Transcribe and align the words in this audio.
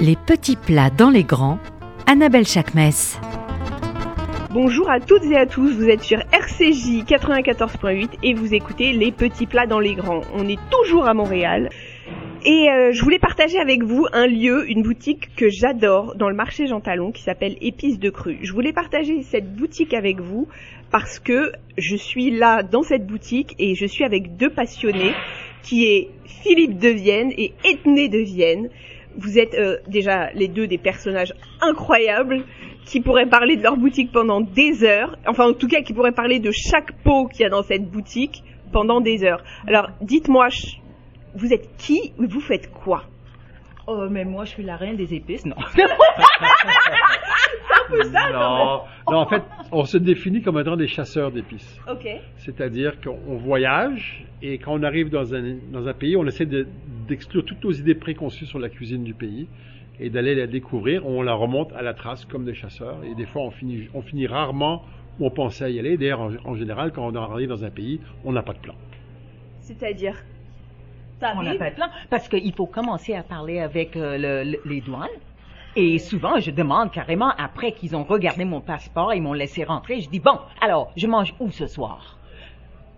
Les 0.00 0.14
petits 0.14 0.54
plats 0.54 0.90
dans 0.90 1.10
les 1.10 1.24
grands, 1.24 1.58
Annabelle 2.06 2.46
Chakmes. 2.46 3.16
Bonjour 4.52 4.88
à 4.88 5.00
toutes 5.00 5.24
et 5.24 5.36
à 5.36 5.44
tous, 5.44 5.72
vous 5.72 5.88
êtes 5.88 6.02
sur 6.02 6.20
RCJ 6.20 7.02
94.8 7.04 8.10
et 8.22 8.32
vous 8.32 8.54
écoutez 8.54 8.92
Les 8.92 9.10
petits 9.10 9.46
plats 9.46 9.66
dans 9.66 9.80
les 9.80 9.94
grands. 9.94 10.20
On 10.36 10.46
est 10.46 10.60
toujours 10.70 11.08
à 11.08 11.14
Montréal. 11.14 11.70
Et 12.46 12.70
euh, 12.70 12.92
je 12.92 13.02
voulais 13.02 13.18
partager 13.18 13.58
avec 13.58 13.82
vous 13.82 14.06
un 14.12 14.28
lieu, 14.28 14.70
une 14.70 14.84
boutique 14.84 15.34
que 15.34 15.48
j'adore 15.48 16.14
dans 16.14 16.28
le 16.28 16.36
marché 16.36 16.68
Jean 16.68 16.78
Talon 16.78 17.10
qui 17.10 17.24
s'appelle 17.24 17.56
Épices 17.60 17.98
de 17.98 18.10
Cru. 18.10 18.38
Je 18.42 18.52
voulais 18.52 18.72
partager 18.72 19.22
cette 19.24 19.52
boutique 19.52 19.94
avec 19.94 20.20
vous 20.20 20.46
parce 20.92 21.18
que 21.18 21.50
je 21.76 21.96
suis 21.96 22.30
là 22.30 22.62
dans 22.62 22.84
cette 22.84 23.04
boutique 23.04 23.56
et 23.58 23.74
je 23.74 23.84
suis 23.84 24.04
avec 24.04 24.36
deux 24.36 24.50
passionnés 24.50 25.12
qui 25.64 25.86
est 25.86 26.10
Philippe 26.24 26.78
de 26.78 26.88
Vienne 26.88 27.32
et 27.36 27.52
Ethné 27.64 28.08
de 28.08 28.18
Vienne. 28.18 28.68
Vous 29.16 29.38
êtes 29.38 29.54
euh, 29.54 29.78
déjà 29.86 30.30
les 30.32 30.48
deux 30.48 30.66
des 30.66 30.78
personnages 30.78 31.34
incroyables 31.60 32.44
qui 32.84 33.00
pourraient 33.00 33.28
parler 33.28 33.56
de 33.56 33.62
leur 33.62 33.76
boutique 33.76 34.12
pendant 34.12 34.40
des 34.40 34.84
heures, 34.84 35.16
enfin 35.26 35.50
en 35.50 35.52
tout 35.52 35.68
cas 35.68 35.82
qui 35.82 35.92
pourraient 35.92 36.12
parler 36.12 36.38
de 36.38 36.50
chaque 36.50 36.92
pot 37.02 37.26
qu'il 37.26 37.42
y 37.42 37.44
a 37.44 37.50
dans 37.50 37.62
cette 37.62 37.90
boutique 37.90 38.42
pendant 38.72 39.00
des 39.00 39.24
heures. 39.24 39.42
Alors 39.66 39.90
dites-moi, 40.00 40.48
vous 41.34 41.52
êtes 41.52 41.76
qui 41.76 42.12
Vous 42.18 42.40
faites 42.40 42.70
quoi? 42.72 43.04
Oh, 43.90 44.06
mais 44.10 44.24
moi, 44.26 44.44
je 44.44 44.50
suis 44.50 44.62
la 44.62 44.76
reine 44.76 44.96
des 44.96 45.14
épices, 45.14 45.46
non. 45.46 45.56
non. 48.32 48.82
non, 49.10 49.16
en 49.16 49.26
fait, 49.26 49.42
on 49.72 49.84
se 49.84 49.98
définit 49.98 50.42
comme 50.42 50.58
étant 50.58 50.76
des 50.76 50.86
chasseurs 50.86 51.30
d'épices. 51.30 51.80
Ok. 51.90 52.06
C'est-à-dire 52.36 53.00
qu'on 53.00 53.36
voyage 53.36 54.24
et 54.42 54.58
quand 54.58 54.78
on 54.78 54.82
arrive 54.82 55.10
dans 55.10 55.34
un, 55.34 55.56
dans 55.72 55.86
un 55.86 55.92
pays, 55.94 56.16
on 56.16 56.26
essaie 56.26 56.46
d'exclure 56.46 57.44
toutes 57.44 57.62
nos 57.64 57.72
idées 57.72 57.94
préconçues 57.94 58.46
sur 58.46 58.58
la 58.58 58.68
cuisine 58.68 59.04
du 59.04 59.14
pays 59.14 59.48
et 60.00 60.10
d'aller 60.10 60.34
la 60.34 60.46
découvrir. 60.46 61.06
On 61.06 61.22
la 61.22 61.34
remonte 61.34 61.72
à 61.72 61.82
la 61.82 61.94
trace 61.94 62.24
comme 62.24 62.44
des 62.44 62.54
chasseurs 62.54 63.02
et 63.04 63.14
des 63.14 63.26
fois, 63.26 63.42
on 63.42 63.50
finit, 63.50 63.88
on 63.94 64.02
finit 64.02 64.26
rarement 64.26 64.82
où 65.18 65.26
on 65.26 65.30
pensait 65.30 65.72
y 65.72 65.78
aller. 65.78 65.96
D'ailleurs, 65.96 66.20
en, 66.20 66.30
en 66.44 66.54
général, 66.54 66.92
quand 66.92 67.06
on 67.06 67.14
arrive 67.14 67.48
dans 67.48 67.64
un 67.64 67.70
pays, 67.70 68.00
on 68.24 68.32
n'a 68.32 68.42
pas 68.42 68.54
de 68.54 68.60
plan. 68.60 68.74
C'est-à-dire? 69.60 70.14
On 71.20 71.42
n'a 71.42 71.56
pas 71.56 71.70
de 71.70 71.74
plan 71.74 71.88
parce 72.10 72.28
qu'il 72.28 72.52
faut 72.54 72.66
commencer 72.66 73.12
à 73.12 73.24
parler 73.24 73.58
avec 73.58 73.96
euh, 73.96 74.44
le, 74.44 74.56
les 74.64 74.80
douanes. 74.80 75.08
Et 75.80 76.00
souvent, 76.00 76.40
je 76.40 76.50
demande 76.50 76.90
carrément, 76.90 77.30
après 77.38 77.70
qu'ils 77.70 77.94
ont 77.94 78.02
regardé 78.02 78.44
mon 78.44 78.60
passeport 78.60 79.12
et 79.12 79.20
m'ont 79.20 79.32
laissé 79.32 79.62
rentrer, 79.62 80.00
je 80.00 80.10
dis, 80.10 80.18
bon, 80.18 80.36
alors, 80.60 80.90
je 80.96 81.06
mange 81.06 81.32
où 81.38 81.52
ce 81.52 81.68
soir? 81.68 82.18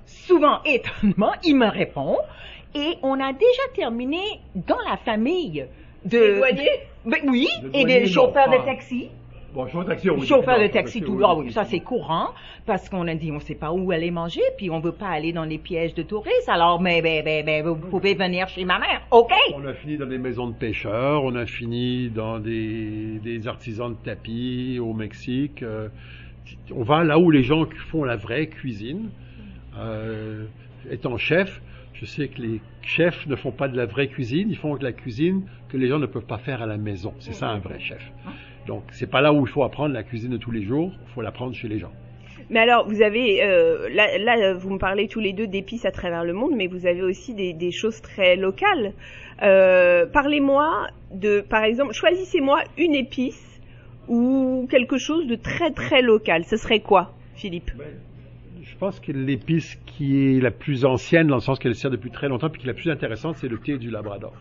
Souvent, 0.06 0.62
étonnamment, 0.64 1.34
il 1.44 1.56
me 1.56 1.68
répond, 1.68 2.16
et 2.74 2.96
on 3.02 3.20
a 3.20 3.34
déjà 3.34 3.62
terminé 3.74 4.22
dans 4.54 4.78
la 4.88 4.96
famille 4.96 5.66
de... 6.06 6.18
Des 6.18 6.36
douaniers? 6.36 6.80
Ben 7.04 7.20
oui, 7.28 7.48
et 7.74 7.84
des 7.84 8.06
chauffeurs 8.06 8.48
de 8.48 8.64
taxi. 8.64 9.10
Bon, 9.52 9.66
chauffeur 9.66 9.84
de 9.84 9.88
taxi. 9.88 10.08
Chauffeur 10.26 10.60
de 10.60 10.66
taxi, 10.68 11.02
tout. 11.02 11.20
Ah 11.24 11.34
oui, 11.34 11.50
ça 11.52 11.64
c'est 11.64 11.80
courant 11.80 12.28
parce 12.66 12.88
qu'on 12.88 13.06
a 13.08 13.14
dit 13.14 13.32
on 13.32 13.40
sait 13.40 13.54
pas 13.54 13.72
où 13.72 13.90
aller 13.90 14.10
manger 14.10 14.42
puis 14.56 14.70
on 14.70 14.78
veut 14.78 14.92
pas 14.92 15.08
aller 15.08 15.32
dans 15.32 15.44
les 15.44 15.58
pièges 15.58 15.94
de 15.94 16.02
touristes. 16.02 16.48
Alors, 16.48 16.80
mais, 16.80 17.00
mais, 17.02 17.22
mais, 17.24 17.42
mais 17.44 17.62
vous 17.62 17.74
pouvez 17.74 18.14
venir 18.14 18.48
chez 18.48 18.64
ma 18.64 18.78
mère. 18.78 19.02
OK? 19.10 19.32
On 19.54 19.66
a 19.66 19.74
fini 19.74 19.96
dans 19.96 20.06
des 20.06 20.18
maisons 20.18 20.48
de 20.48 20.54
pêcheurs, 20.54 21.24
on 21.24 21.34
a 21.34 21.46
fini 21.46 22.10
dans 22.10 22.38
des, 22.38 23.18
des 23.22 23.48
artisans 23.48 23.90
de 23.90 23.96
tapis 24.04 24.78
au 24.80 24.92
Mexique. 24.92 25.62
Euh, 25.62 25.88
on 26.74 26.82
va 26.82 27.02
là 27.04 27.18
où 27.18 27.30
les 27.30 27.42
gens 27.42 27.64
font 27.90 28.04
la 28.04 28.16
vraie 28.16 28.46
cuisine. 28.46 29.10
Euh, 29.78 30.46
étant 30.90 31.16
chef, 31.16 31.60
je 31.94 32.04
sais 32.04 32.28
que 32.28 32.40
les 32.40 32.60
chefs 32.82 33.26
ne 33.26 33.36
font 33.36 33.52
pas 33.52 33.68
de 33.68 33.76
la 33.76 33.86
vraie 33.86 34.08
cuisine, 34.08 34.48
ils 34.50 34.56
font 34.56 34.76
de 34.76 34.84
la 34.84 34.92
cuisine 34.92 35.42
que 35.68 35.76
les 35.76 35.88
gens 35.88 35.98
ne 35.98 36.06
peuvent 36.06 36.24
pas 36.24 36.38
faire 36.38 36.62
à 36.62 36.66
la 36.66 36.76
maison. 36.76 37.14
C'est 37.18 37.32
ça 37.32 37.48
un 37.48 37.58
vrai 37.58 37.78
chef. 37.78 38.02
Donc, 38.70 38.84
c'est 38.92 39.10
pas 39.10 39.20
là 39.20 39.32
où 39.32 39.44
il 39.44 39.50
faut 39.50 39.64
apprendre 39.64 39.92
la 39.92 40.04
cuisine 40.04 40.30
de 40.30 40.36
tous 40.36 40.52
les 40.52 40.62
jours, 40.62 40.92
il 41.04 41.12
faut 41.12 41.22
l'apprendre 41.22 41.56
chez 41.56 41.66
les 41.66 41.80
gens. 41.80 41.90
Mais 42.50 42.60
alors, 42.60 42.86
vous 42.88 43.02
avez, 43.02 43.42
euh, 43.42 43.88
là, 43.92 44.16
là, 44.18 44.54
vous 44.54 44.70
me 44.70 44.78
parlez 44.78 45.08
tous 45.08 45.18
les 45.18 45.32
deux 45.32 45.48
d'épices 45.48 45.84
à 45.86 45.90
travers 45.90 46.22
le 46.22 46.34
monde, 46.34 46.52
mais 46.54 46.68
vous 46.68 46.86
avez 46.86 47.02
aussi 47.02 47.34
des, 47.34 47.52
des 47.52 47.72
choses 47.72 48.00
très 48.00 48.36
locales. 48.36 48.92
Euh, 49.42 50.06
Parlez-moi 50.06 50.86
de, 51.12 51.40
par 51.40 51.64
exemple, 51.64 51.94
choisissez-moi 51.94 52.62
une 52.78 52.94
épice 52.94 53.60
ou 54.06 54.68
quelque 54.70 54.98
chose 54.98 55.26
de 55.26 55.34
très 55.34 55.72
très 55.72 56.00
local. 56.00 56.44
Ce 56.44 56.56
serait 56.56 56.78
quoi, 56.78 57.12
Philippe? 57.34 57.72
Je 58.62 58.76
pense 58.76 59.00
que 59.00 59.10
l'épice 59.10 59.74
qui 59.84 60.36
est 60.36 60.40
la 60.40 60.52
plus 60.52 60.84
ancienne, 60.84 61.26
dans 61.26 61.34
le 61.34 61.40
sens 61.40 61.58
qu'elle 61.58 61.74
sert 61.74 61.90
depuis 61.90 62.12
très 62.12 62.28
longtemps, 62.28 62.50
puis 62.50 62.60
qui 62.60 62.68
est 62.68 62.72
la 62.72 62.74
plus 62.74 62.88
intéressante, 62.88 63.34
c'est 63.36 63.48
le 63.48 63.58
thé 63.58 63.78
du 63.78 63.90
Labrador. 63.90 64.32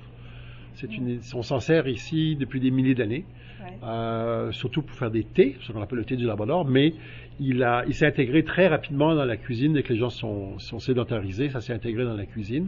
C'est 0.79 0.95
une, 0.95 1.19
on 1.33 1.41
s'en 1.41 1.59
sert 1.59 1.89
ici 1.89 2.37
depuis 2.39 2.61
des 2.61 2.71
milliers 2.71 2.95
d'années, 2.95 3.25
ouais. 3.61 3.77
euh, 3.83 4.51
surtout 4.53 4.81
pour 4.81 4.95
faire 4.97 5.11
des 5.11 5.25
thés, 5.25 5.57
ce 5.61 5.73
qu'on 5.73 5.81
appelle 5.81 5.97
le 5.97 6.05
thé 6.05 6.15
du 6.15 6.25
Labrador, 6.25 6.63
mais 6.63 6.93
il, 7.41 7.63
a, 7.63 7.83
il 7.85 7.93
s'est 7.93 8.05
intégré 8.05 8.43
très 8.43 8.67
rapidement 8.67 9.13
dans 9.13 9.25
la 9.25 9.35
cuisine 9.35 9.73
dès 9.73 9.83
que 9.83 9.91
les 9.91 9.99
gens 9.99 10.09
sont, 10.09 10.57
sont 10.57 10.79
sédentarisés, 10.79 11.49
ça 11.49 11.59
s'est 11.59 11.73
intégré 11.73 12.05
dans 12.05 12.15
la 12.15 12.25
cuisine. 12.25 12.67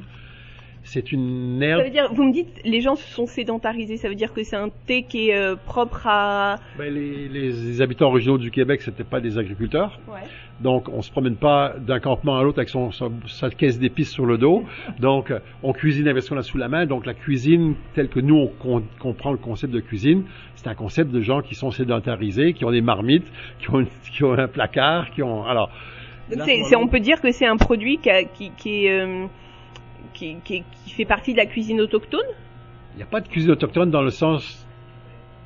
C'est 0.83 1.11
une 1.11 1.61
herbe. 1.61 1.79
Ça 1.79 1.85
veut 1.85 1.91
dire, 1.91 2.13
vous 2.13 2.23
me 2.23 2.33
dites, 2.33 2.49
les 2.65 2.81
gens 2.81 2.95
se 2.95 3.07
sont 3.07 3.27
sédentarisés, 3.27 3.97
ça 3.97 4.09
veut 4.09 4.15
dire 4.15 4.33
que 4.33 4.43
c'est 4.43 4.55
un 4.55 4.69
thé 4.87 5.03
qui 5.03 5.29
est 5.29 5.37
euh, 5.37 5.55
propre 5.55 6.07
à. 6.07 6.55
Ben, 6.77 6.93
les, 6.93 7.27
les, 7.27 7.81
habitants 7.81 8.07
originaux 8.07 8.37
du 8.37 8.51
Québec, 8.51 8.81
c'était 8.81 9.03
pas 9.03 9.21
des 9.21 9.37
agriculteurs. 9.37 9.99
Ouais. 10.07 10.21
Donc, 10.59 10.89
on 10.89 11.01
se 11.01 11.11
promène 11.11 11.35
pas 11.35 11.73
d'un 11.79 11.99
campement 11.99 12.37
à 12.37 12.43
l'autre 12.43 12.59
avec 12.59 12.69
son, 12.69 12.91
son, 12.91 13.11
sa 13.27 13.49
caisse 13.49 13.79
d'épices 13.79 14.11
sur 14.11 14.25
le 14.25 14.37
dos. 14.37 14.63
Donc, 14.99 15.33
on 15.63 15.73
cuisine 15.73 16.07
avec 16.07 16.23
ce 16.23 16.29
qu'on 16.29 16.37
a 16.37 16.43
sous 16.43 16.57
la 16.57 16.67
main. 16.67 16.85
Donc, 16.85 17.05
la 17.05 17.13
cuisine, 17.13 17.75
telle 17.93 18.09
que 18.09 18.19
nous, 18.19 18.49
on 18.63 18.81
comprend 18.99 19.31
le 19.31 19.37
concept 19.37 19.73
de 19.73 19.79
cuisine, 19.79 20.23
c'est 20.55 20.67
un 20.67 20.75
concept 20.75 21.11
de 21.11 21.21
gens 21.21 21.41
qui 21.41 21.55
sont 21.55 21.71
sédentarisés, 21.71 22.53
qui 22.53 22.65
ont 22.65 22.71
des 22.71 22.81
marmites, 22.81 23.31
qui 23.59 23.69
ont, 23.69 23.85
qui 24.11 24.23
ont 24.23 24.33
un 24.33 24.47
placard, 24.47 25.11
qui 25.11 25.21
ont. 25.21 25.45
Alors. 25.45 25.69
Donc, 26.29 26.43
c'est, 26.45 26.63
c'est, 26.63 26.75
on 26.75 26.87
peut 26.87 26.99
dire 26.99 27.19
que 27.21 27.31
c'est 27.31 27.47
un 27.47 27.57
produit 27.57 27.97
qui, 27.97 28.09
a, 28.09 28.23
qui, 28.23 28.51
qui 28.57 28.85
est. 28.85 29.01
Euh, 29.01 29.25
qui, 30.13 30.63
fait 30.87 31.05
partie 31.05 31.33
de 31.33 31.37
la 31.37 31.45
cuisine 31.45 31.81
autochtone 31.81 32.25
Il 32.93 32.97
n'y 32.97 33.03
a 33.03 33.07
pas 33.07 33.21
de 33.21 33.27
cuisine 33.27 33.51
autochtone 33.51 33.91
dans 33.91 34.01
le 34.01 34.09
sens 34.09 34.67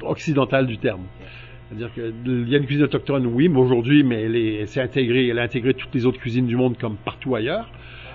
occidental 0.02 0.68
du 0.68 0.78
terme. 0.78 1.04
C'est-à-dire 1.68 1.94
qu'il 1.94 2.50
y 2.50 2.56
a 2.56 2.58
une 2.58 2.66
cuisine 2.66 2.86
autochtone, 2.86 3.26
oui, 3.26 3.50
mais 3.50 3.60
aujourd'hui, 3.60 4.04
mais 4.04 4.24
elle 4.24 4.68
s'est 4.68 4.82
intégrée, 4.82 5.28
elle 5.28 5.40
a 5.40 5.44
intégré 5.44 5.74
toutes 5.74 5.94
les 5.96 6.06
autres 6.06 6.20
cuisines 6.20 6.46
du 6.46 6.56
monde 6.56 6.78
comme 6.78 6.96
partout 6.98 7.36
ailleurs. 7.36 7.70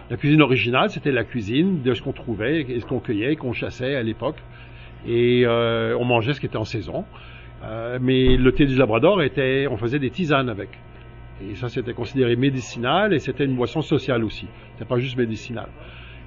La 0.09 0.17
cuisine 0.17 0.43
originale, 0.43 0.91
c'était 0.91 1.13
la 1.13 1.25
cuisine 1.25 1.83
de 1.83 1.95
ce 1.95 2.03
qu'on 2.03 2.13
trouvait, 2.13 2.63
et 2.63 2.81
ce 2.81 2.87
qu'on 2.87 3.01
cueillait, 3.01 3.37
qu'on 3.37 3.53
chassait 3.53 3.97
à 3.97 4.03
l'époque, 4.03 4.39
et 5.07 5.43
euh, 5.47 5.97
on 5.99 6.05
mangeait 6.05 6.35
ce 6.35 6.41
qui 6.41 6.47
était 6.47 6.57
en 6.57 6.65
saison. 6.65 7.05
Euh, 7.63 7.99
mais 8.01 8.37
le 8.37 8.53
thé 8.53 8.67
du 8.67 8.77
Labrador 8.77 9.23
était, 9.23 9.67
on 9.71 9.77
faisait 9.77 9.99
des 9.99 10.11
tisanes 10.11 10.49
avec. 10.49 10.71
Et 11.43 11.55
ça, 11.55 11.69
c'était 11.69 11.95
considéré 11.95 12.37
médicinal 12.37 13.15
et 13.15 13.19
c'était 13.19 13.45
une 13.45 13.57
boisson 13.57 13.83
sociale 13.83 14.25
aussi. 14.25 14.47
C'était 14.73 14.89
pas 14.89 14.99
juste 14.99 15.17
médicinal. 15.17 15.69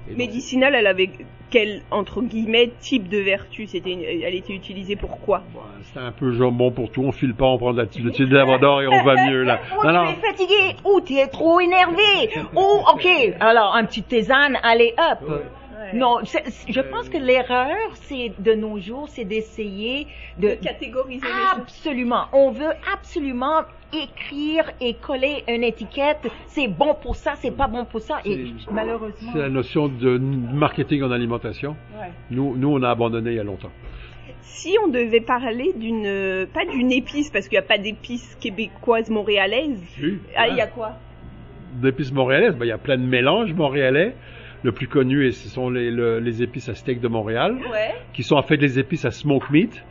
Médicinale, 0.08 0.74
elle 0.74 0.86
avait 0.86 1.10
quel 1.50 1.82
entre 1.90 2.20
guillemets 2.20 2.72
type 2.80 3.08
de 3.08 3.18
vertu? 3.18 3.66
C'était, 3.66 3.96
elle 4.24 4.34
était 4.34 4.52
utilisée 4.52 4.96
pour 4.96 5.20
quoi? 5.20 5.42
Bon, 5.52 5.60
C'était 5.84 6.00
un 6.00 6.12
peu 6.12 6.32
genre 6.32 6.52
bon 6.52 6.70
pour 6.70 6.90
tout. 6.90 7.02
On 7.04 7.12
file 7.12 7.34
pas, 7.34 7.46
on 7.46 7.58
prend 7.58 7.72
de 7.72 7.78
la 7.78 7.86
thé 7.86 8.00
de 8.00 8.34
Labrador 8.34 8.82
et 8.82 8.88
on 8.88 9.04
va 9.04 9.14
mieux 9.26 9.44
là. 9.44 9.60
Ou 9.78 9.82
tu 9.82 9.88
es 9.88 10.26
fatigué, 10.28 10.76
ou 10.84 11.00
tu 11.00 11.14
es 11.14 11.28
trop 11.28 11.60
énervé, 11.60 12.30
ou 12.54 12.60
ok. 12.92 13.06
Alors 13.40 13.74
un 13.76 13.84
petit 13.84 14.02
tisane, 14.02 14.58
allez 14.62 14.94
hop. 14.98 15.30
Non, 15.94 16.18
je 16.24 16.80
pense 16.80 17.08
que 17.08 17.18
l'erreur, 17.18 17.76
c'est 17.94 18.32
de 18.38 18.54
nos 18.54 18.78
jours, 18.78 19.08
c'est 19.08 19.24
d'essayer 19.24 20.06
de, 20.38 20.48
de, 20.48 20.54
catégoriser 20.54 21.26
absolument. 21.52 22.24
On 22.32 22.50
veut 22.50 22.72
absolument 22.92 23.62
écrire 23.92 24.70
et 24.80 24.94
coller 24.94 25.44
une 25.48 25.62
étiquette. 25.62 26.28
C'est 26.48 26.68
bon 26.68 26.94
pour 26.94 27.16
ça, 27.16 27.34
c'est 27.36 27.56
pas 27.56 27.68
bon 27.68 27.84
pour 27.84 28.00
ça. 28.00 28.18
Et 28.24 28.52
malheureusement, 28.70 29.30
c'est 29.32 29.38
la 29.38 29.48
notion 29.48 29.88
de 29.88 30.18
marketing 30.18 31.02
en 31.02 31.10
alimentation. 31.10 31.76
Ouais. 31.98 32.10
Nous, 32.30 32.56
nous, 32.56 32.68
on 32.68 32.82
a 32.82 32.90
abandonné 32.90 33.30
il 33.30 33.36
y 33.36 33.40
a 33.40 33.44
longtemps. 33.44 33.70
Si 34.42 34.76
on 34.84 34.88
devait 34.88 35.20
parler 35.20 35.72
d'une, 35.76 36.46
pas 36.52 36.64
d'une 36.64 36.92
épice, 36.92 37.30
parce 37.30 37.48
qu'il 37.48 37.58
n'y 37.58 37.64
a 37.64 37.68
pas 37.68 37.78
d'épices 37.78 38.36
québécoises 38.40 39.10
montréalaises. 39.10 39.82
Oui, 40.02 40.18
ah, 40.36 40.48
il 40.48 40.56
y 40.56 40.60
a 40.60 40.66
quoi? 40.66 40.92
D'épices 41.74 42.12
montréalaises, 42.12 42.54
ben, 42.54 42.64
il 42.64 42.68
y 42.68 42.72
a 42.72 42.78
plein 42.78 42.96
de 42.96 43.04
mélanges 43.04 43.52
montréalais. 43.52 44.14
Le 44.64 44.72
plus 44.72 44.88
connu, 44.88 45.26
et 45.26 45.32
ce 45.32 45.48
sont 45.48 45.68
les, 45.68 45.90
le, 45.90 46.20
les 46.20 46.42
épices 46.42 46.70
à 46.70 46.74
steak 46.74 47.00
de 47.00 47.08
Montréal, 47.08 47.58
ouais. 47.70 47.94
qui 48.14 48.22
sont 48.22 48.36
en 48.36 48.42
fait 48.42 48.56
les 48.56 48.78
épices 48.78 49.04
à 49.04 49.10
smoke 49.10 49.52
meat, 49.52 49.84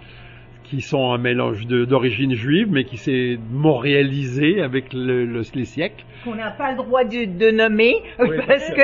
qui 0.63 0.81
sont 0.81 1.11
un 1.11 1.19
mélange 1.19 1.67
d'origine 1.67 2.33
juive, 2.33 2.69
mais 2.71 2.83
qui 2.83 2.97
s'est 2.97 3.37
montréalisé 3.51 4.61
avec 4.61 4.91
le, 4.91 5.25
le, 5.25 5.41
les 5.53 5.65
siècles. 5.65 6.03
Qu'on 6.23 6.33
n'a 6.33 6.49
pas 6.49 6.71
le 6.71 6.77
droit 6.77 7.03
de, 7.03 7.25
de 7.37 7.51
nommer, 7.51 7.97
oui, 8.17 8.37
parce 8.47 8.67
que 8.71 8.81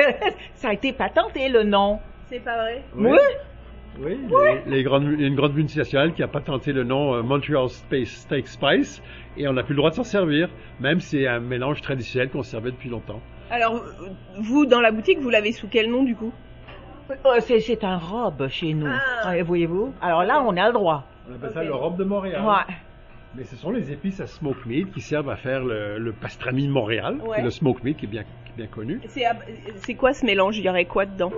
ça 0.54 0.68
a 0.68 0.72
été 0.74 0.92
patenté, 0.92 1.48
le 1.48 1.64
nom. 1.64 1.98
C'est 2.28 2.38
pas 2.44 2.56
vrai? 2.56 2.84
Oui. 2.94 3.18
Oui, 3.98 4.16
oui. 4.30 4.42
Les, 4.66 4.76
les 4.76 4.82
grandes, 4.84 5.08
une 5.18 5.34
grande 5.34 5.54
multinationale 5.56 6.12
qui 6.12 6.22
a 6.22 6.28
patenté 6.28 6.72
le 6.72 6.84
nom 6.84 7.16
euh, 7.16 7.22
Montreal 7.22 7.68
Space 7.68 8.10
Steak 8.10 8.46
Spice, 8.46 9.02
et 9.36 9.48
on 9.48 9.54
n'a 9.54 9.64
plus 9.64 9.72
le 9.72 9.78
droit 9.78 9.90
de 9.90 9.96
s'en 9.96 10.04
servir, 10.04 10.48
même 10.78 11.00
si 11.00 11.18
c'est 11.18 11.26
un 11.26 11.40
mélange 11.40 11.80
traditionnel 11.82 12.28
qu'on 12.30 12.44
servait 12.44 12.70
depuis 12.70 12.90
longtemps. 12.90 13.20
Alors, 13.50 13.82
vous, 14.38 14.66
dans 14.66 14.80
la 14.80 14.92
boutique, 14.92 15.18
vous 15.18 15.30
l'avez 15.30 15.52
sous 15.52 15.66
quel 15.68 15.90
nom 15.90 16.02
du 16.04 16.14
coup? 16.14 16.32
C'est 17.40 17.82
un 17.82 17.98
robe 17.98 18.46
chez 18.48 18.72
nous, 18.72 18.86
ah. 19.24 19.42
voyez-vous. 19.42 19.92
Alors 20.00 20.22
là, 20.22 20.42
on 20.46 20.56
a 20.56 20.68
le 20.68 20.72
droit. 20.72 21.04
On 21.28 21.34
appelle 21.34 21.50
ça 21.50 21.64
le 21.64 21.74
rhum 21.74 21.96
de 21.96 22.04
Montréal. 22.04 22.42
Ouais. 22.44 22.74
Mais 23.34 23.44
ce 23.44 23.56
sont 23.56 23.70
les 23.70 23.90
épices 23.92 24.20
à 24.20 24.26
smoke 24.26 24.64
meat 24.66 24.92
qui 24.92 25.00
servent 25.00 25.30
à 25.30 25.36
faire 25.36 25.64
le, 25.64 25.98
le 25.98 26.12
pastrami 26.12 26.66
de 26.66 26.72
Montréal, 26.72 27.18
Ouais. 27.26 27.42
le 27.42 27.50
smoke 27.50 27.80
meat 27.82 27.96
qui 27.96 28.06
est 28.06 28.08
bien, 28.08 28.22
qui 28.22 28.52
est 28.52 28.56
bien 28.56 28.66
connu. 28.66 29.00
C'est 29.08 29.24
c'est 29.76 29.94
quoi 29.94 30.12
ce 30.12 30.24
mélange? 30.24 30.58
Il 30.58 30.64
y 30.64 30.68
aurait 30.68 30.84
quoi 30.84 31.06
dedans? 31.06 31.32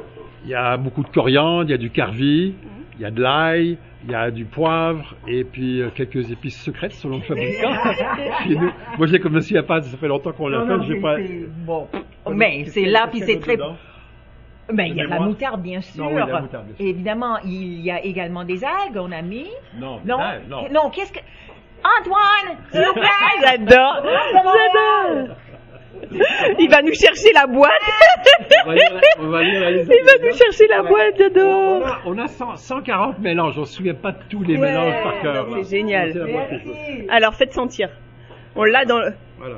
Il 0.45 0.51
y 0.51 0.55
a 0.55 0.77
beaucoup 0.77 1.03
de 1.03 1.09
coriandre, 1.09 1.65
il 1.65 1.71
y 1.71 1.75
a 1.75 1.79
du 1.79 1.91
carvi, 1.91 2.49
il 2.49 2.82
y 3.03 3.07
a 3.07 3.11
de 3.11 3.23
l'ail, 3.23 3.79
il 4.05 4.11
y 4.11 4.15
a 4.15 4.31
du 4.31 4.45
poivre 4.45 5.15
et 5.27 5.45
puis 5.45 5.81
euh, 5.83 5.91
quelques 5.95 6.31
épices 6.31 6.61
secrètes 6.61 6.93
selon 6.93 7.17
le 7.17 7.23
fabricant. 7.23 7.71
Moi, 8.99 9.07
je 9.07 9.13
l'ai 9.13 9.21
comme 9.21 9.39
il 9.39 9.59
a 9.59 9.63
pas, 9.63 9.81
ça 9.83 9.97
fait 9.97 10.09
longtemps 10.09 10.33
qu'on 10.33 10.49
l'a 10.49 10.65
fait, 10.67 11.01
pas. 11.01 11.17
Bon. 11.67 11.89
Pas 12.25 12.31
Mais 12.33 12.65
c'est 12.67 12.85
là, 12.85 13.07
puis 13.11 13.21
c'est 13.21 13.39
très. 13.41 13.57
dedans? 13.57 13.77
Ben, 14.73 14.85
il 14.85 14.97
y 14.97 15.01
a 15.01 15.05
de 15.05 15.11
la 15.11 15.17
Donnez-moi. 15.17 15.27
moutarde, 15.27 15.63
bien 15.63 15.81
sûr. 15.81 16.05
Non, 16.05 16.11
oui, 16.11 16.23
la 16.27 16.41
moutarde, 16.41 16.67
bien 16.67 16.77
sûr. 16.77 16.87
Évidemment, 16.87 17.39
il 17.45 17.81
y 17.81 17.91
a 17.91 18.03
également 18.05 18.45
des 18.45 18.65
algues, 18.65 18.97
on 18.97 19.11
a 19.13 19.21
mis. 19.21 19.49
Non, 19.77 20.01
Non, 20.05 20.19
non. 20.49 20.69
non. 20.71 20.91
qu'est-ce 20.91 21.13
que. 21.13 21.19
Antoine, 21.85 22.57
s'il 22.71 22.81
vous 22.81 22.93
plaît! 22.93 23.09
J'adore 23.45 24.05
J'adore 24.05 25.37
Il 26.59 26.69
va 26.71 26.83
nous 26.83 26.93
chercher 26.95 27.33
la 27.35 27.47
boîte 27.47 27.71
On 28.65 28.69
va 28.69 28.75
lire 28.75 29.01
on 29.19 29.27
va 29.29 29.43
lire 29.43 29.61
la 29.61 29.71
liste 29.71 29.93
Il 29.99 30.05
va 30.05 30.27
nous 30.29 30.37
chercher 30.37 30.67
la 30.69 30.83
Ouais. 30.83 30.89
boîte, 30.89 31.15
On 31.17 31.19
j'adore 31.19 31.87
a, 31.87 32.01
on 32.07 32.19
a 32.19 32.29
100 32.29 32.57
140 32.57 33.19
mélanges, 33.19 33.59
on 33.59 33.65
se 33.65 33.75
souvient 33.77 33.95
pas 33.95 34.13
de 34.13 34.19
tous 34.29 34.43
les 34.43 34.57
Ouais, 34.57 34.69
mélanges 34.71 35.03
par 35.03 35.21
cœur. 35.23 35.47
c'est 35.63 35.77
génial. 35.77 36.13
Alors 37.09 37.35
faites 37.35 37.53
sentir. 37.53 37.89
On 38.57 38.65
l'a 38.65 38.85
dans 38.85 38.99
le... 38.99 39.13
Voilà. 39.39 39.57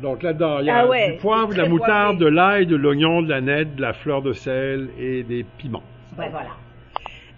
Donc 0.00 0.22
là-dedans, 0.22 0.58
il 0.60 0.66
y 0.66 0.70
a 0.70 0.78
Ah 0.80 0.86
ouais, 0.88 1.12
du 1.12 1.18
poivre, 1.18 1.48
de 1.52 1.58
la 1.58 1.68
moutarde, 1.68 2.18
poivré. 2.18 2.24
de 2.24 2.26
l'ail, 2.36 2.66
de 2.66 2.76
l'oignon, 2.76 3.22
de 3.22 3.28
la 3.30 3.40
nette, 3.40 3.76
de 3.76 3.82
la 3.82 3.92
fleur 3.92 4.20
de 4.20 4.32
sel 4.32 4.88
et 4.98 5.22
des 5.22 5.44
piments. 5.58 5.84
Ben 6.16 6.28
voilà. 6.30 6.48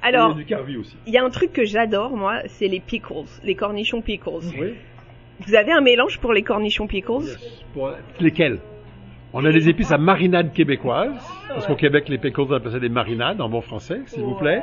Alors, 0.03 0.33
Et 0.33 0.35
du 0.35 0.45
carvi 0.45 0.77
aussi. 0.77 0.97
il 1.07 1.13
y 1.13 1.19
a 1.19 1.25
un 1.25 1.31
truc 1.31 1.53
que 1.53 1.65
j'adore, 1.65 2.11
moi, 2.17 2.41
c'est 2.47 2.69
les 2.69 2.81
pickles, 2.81 3.25
les 3.43 3.55
cornichons 3.55 4.01
pickles. 4.03 4.31
Oui. 4.59 4.75
Vous 5.41 5.55
avez 5.55 5.73
un 5.73 5.81
mélange 5.81 6.19
pour 6.19 6.33
les 6.33 6.43
cornichons 6.43 6.87
pickles? 6.87 7.25
Yes. 7.25 7.65
Pour 7.73 7.91
lesquels? 8.21 8.59
On 9.33 9.45
a 9.45 9.51
des 9.51 9.69
épices 9.69 9.91
à 9.91 9.99
marinade 9.99 10.53
québécoise, 10.53 11.13
parce 11.49 11.67
qu'au 11.67 11.75
Québec, 11.75 12.09
les 12.09 12.19
pickles, 12.19 12.43
on 12.43 12.53
appelle 12.53 12.71
ça 12.73 12.79
des 12.79 12.89
marinades 12.89 13.41
en 13.41 13.49
bon 13.49 13.61
français, 13.61 14.01
s'il 14.07 14.23
vous 14.23 14.37
plaît. 14.37 14.63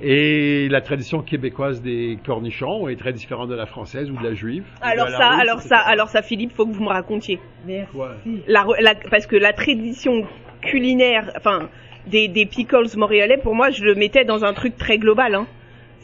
Et 0.00 0.68
la 0.70 0.80
tradition 0.80 1.20
québécoise 1.20 1.82
des 1.82 2.18
cornichons 2.24 2.88
est 2.88 2.96
très 2.96 3.12
différente 3.12 3.50
de 3.50 3.54
la 3.54 3.66
française 3.66 4.10
ou 4.10 4.16
de 4.16 4.24
la 4.24 4.34
juive. 4.34 4.64
Alors 4.80 5.10
la 5.10 5.16
ça, 5.18 5.28
alors 5.28 5.60
ça, 5.60 5.76
alors 5.76 6.08
ça, 6.08 6.22
Philippe, 6.22 6.52
faut 6.52 6.66
que 6.66 6.72
vous 6.72 6.82
me 6.82 6.88
racontiez. 6.88 7.38
Merci. 7.66 7.94
Ouais. 7.94 8.06
La, 8.48 8.64
re- 8.64 8.80
la- 8.82 8.94
parce 9.10 9.26
que 9.26 9.36
la 9.36 9.52
tradition 9.52 10.26
culinaire, 10.62 11.30
enfin, 11.36 11.68
des, 12.06 12.26
des 12.28 12.46
pickles 12.46 12.86
montréalais, 12.96 13.36
pour 13.36 13.54
moi, 13.54 13.70
je 13.70 13.84
le 13.84 13.94
mettais 13.94 14.24
dans 14.24 14.42
un 14.44 14.54
truc 14.54 14.76
très 14.76 14.96
global. 14.98 15.34
Hein. 15.34 15.46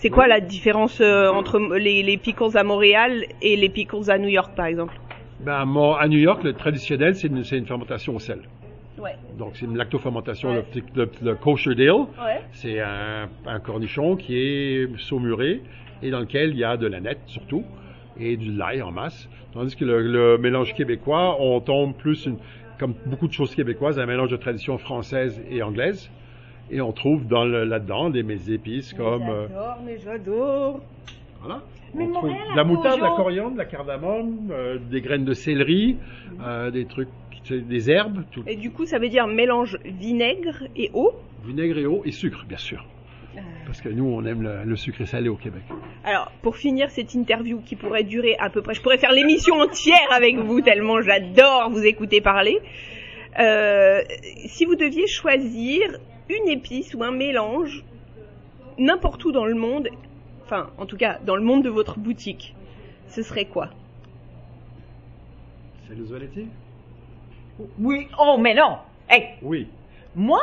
C'est 0.01 0.11
quoi 0.11 0.29
la 0.29 0.39
différence 0.41 1.01
euh, 1.01 1.29
entre 1.29 1.59
les, 1.77 2.05
les 2.05 2.17
pickles 2.19 2.57
à 2.57 2.63
Montréal 2.63 3.25
et 3.43 3.57
les 3.57 3.69
pickles 3.69 4.09
à 4.09 4.17
New 4.19 4.29
York, 4.29 4.53
par 4.55 4.67
exemple? 4.67 4.95
Ben, 5.41 5.67
à 5.99 6.07
New 6.09 6.19
York, 6.19 6.45
le 6.45 6.53
traditionnel, 6.53 7.17
c'est 7.17 7.27
une, 7.27 7.45
fermentation 7.65 8.15
au 8.15 8.21
sel. 8.21 8.39
Ouais. 8.97 9.17
Donc, 9.37 9.51
c'est 9.55 9.65
une 9.67 9.77
lactofermentation, 9.77 10.51
Ouais. 10.51 10.65
le, 10.95 11.03
le, 11.05 11.11
le 11.21 11.35
kosher 11.35 11.75
dill. 11.75 11.91
Ouais. 11.91 12.43
C'est 12.53 12.79
un, 12.81 13.29
un 13.47 13.59
cornichon 13.59 14.15
qui 14.15 14.37
est 14.39 14.89
saumuré 14.99 15.63
et 16.01 16.11
dans 16.11 16.21
lequel 16.21 16.51
il 16.51 16.59
y 16.59 16.65
a 16.65 16.77
de 16.77 16.87
la 16.87 17.01
nette 17.01 17.21
surtout 17.27 17.65
et 18.21 18.37
du 18.37 18.53
l'ail 18.53 18.83
en 18.83 18.93
masse. 18.93 19.29
Tandis 19.53 19.75
que 19.75 19.85
le, 19.85 20.01
le 20.03 20.39
mélange 20.39 20.75
québécois, 20.75 21.37
on 21.41 21.59
tombe 21.61 21.95
plus, 21.97 22.27
une- 22.27 22.39
comme 22.79 22.95
beaucoup 23.07 23.27
de 23.27 23.33
choses 23.33 23.53
québécoises, 23.53 23.99
un 23.99 24.07
mélange 24.07 24.31
de 24.31 24.37
tradition 24.37 24.79
française 24.79 25.43
et 25.51 25.61
anglaise. 25.61 26.09
Et 26.71 26.81
on 26.81 26.93
trouve 26.93 27.23
là-dedans 27.33 28.11
des 28.11 28.23
mes 28.23 28.51
épices 28.51 28.93
comme 28.93 29.23
euh, 29.23 29.49
J'adore, 29.49 29.79
mais 29.85 29.99
j'adore. 29.99 30.81
voilà. 31.41 31.63
Mais 31.95 32.05
On 32.05 32.13
trouve 32.13 32.31
Montréal 32.31 32.49
de 32.53 32.57
la 32.57 32.65
moutarde, 32.65 32.99
de 32.99 33.05
la 33.05 33.11
coriandre, 33.17 33.53
de 33.53 33.59
la 33.59 33.65
cardamome, 33.65 34.51
euh, 34.51 34.79
des 34.91 35.01
graines 35.01 35.25
de 35.25 35.33
céleri, 35.33 35.97
euh, 36.43 36.71
des 36.71 36.85
trucs, 36.85 37.09
des 37.51 37.91
herbes, 37.91 38.25
tout, 38.31 38.43
Et 38.47 38.57
du 38.57 38.71
coup, 38.71 38.85
ça 38.85 38.99
veut 38.99 39.09
dire 39.09 39.27
mélange 39.27 39.79
vinaigre 39.85 40.65
et 40.77 40.91
eau. 40.93 41.15
vinaigre 41.47 41.79
et 41.79 41.87
eau 41.87 42.03
et 42.05 42.13
sucre, 42.13 42.45
bien 42.47 42.59
sûr. 42.59 42.85
Parce 43.65 43.81
que 43.81 43.89
nous, 43.89 44.05
on 44.05 44.25
aime 44.25 44.43
le, 44.43 44.65
le 44.65 44.77
sucre 44.77 45.03
et 45.03 45.07
salé 45.07 45.29
au 45.29 45.37
Québec. 45.37 45.63
Alors, 46.05 46.33
pour 46.43 46.57
finir 46.57 46.91
cette 46.91 47.15
interview 47.15 47.61
qui 47.61 47.77
pourrait 47.77 48.03
durer 48.03 48.35
à 48.39 48.51
peu 48.51 48.63
près, 48.63 48.75
je 48.75 48.83
pourrais 48.83 48.99
faire 48.99 49.13
l'émission 49.13 49.55
entière 49.61 50.09
avec 50.11 50.37
vous 50.37 50.61
tellement 50.61 51.01
j'adore 51.01 51.71
vous 51.71 51.85
écouter 51.85 52.21
parler. 52.21 52.59
Si 54.47 54.65
vous 54.65 54.75
deviez 54.75 55.07
choisir 55.07 55.83
une 56.29 56.49
épice 56.49 56.95
ou 56.95 57.03
un 57.03 57.11
mélange 57.11 57.85
n'importe 58.79 59.25
où 59.25 59.33
dans 59.33 59.45
le 59.47 59.55
monde, 59.55 59.89
enfin, 60.45 60.71
en 60.79 60.87
tout 60.87 60.97
cas, 60.97 61.19
dans 61.25 61.37
le 61.37 61.43
monde 61.43 61.65
de 61.65 61.69
votre 61.71 61.99
boutique, 61.99 62.55
ce 63.09 63.23
serait 63.23 63.47
quoi? 63.47 63.71
C'est 65.89 65.95
le 65.95 66.05
Zoaletti 66.05 66.49
Oui. 67.79 68.09
Oh, 68.19 68.37
mais 68.39 68.55
non. 68.55 68.79
Hey, 69.09 69.31
Oui. 69.43 69.69
moi, 70.15 70.41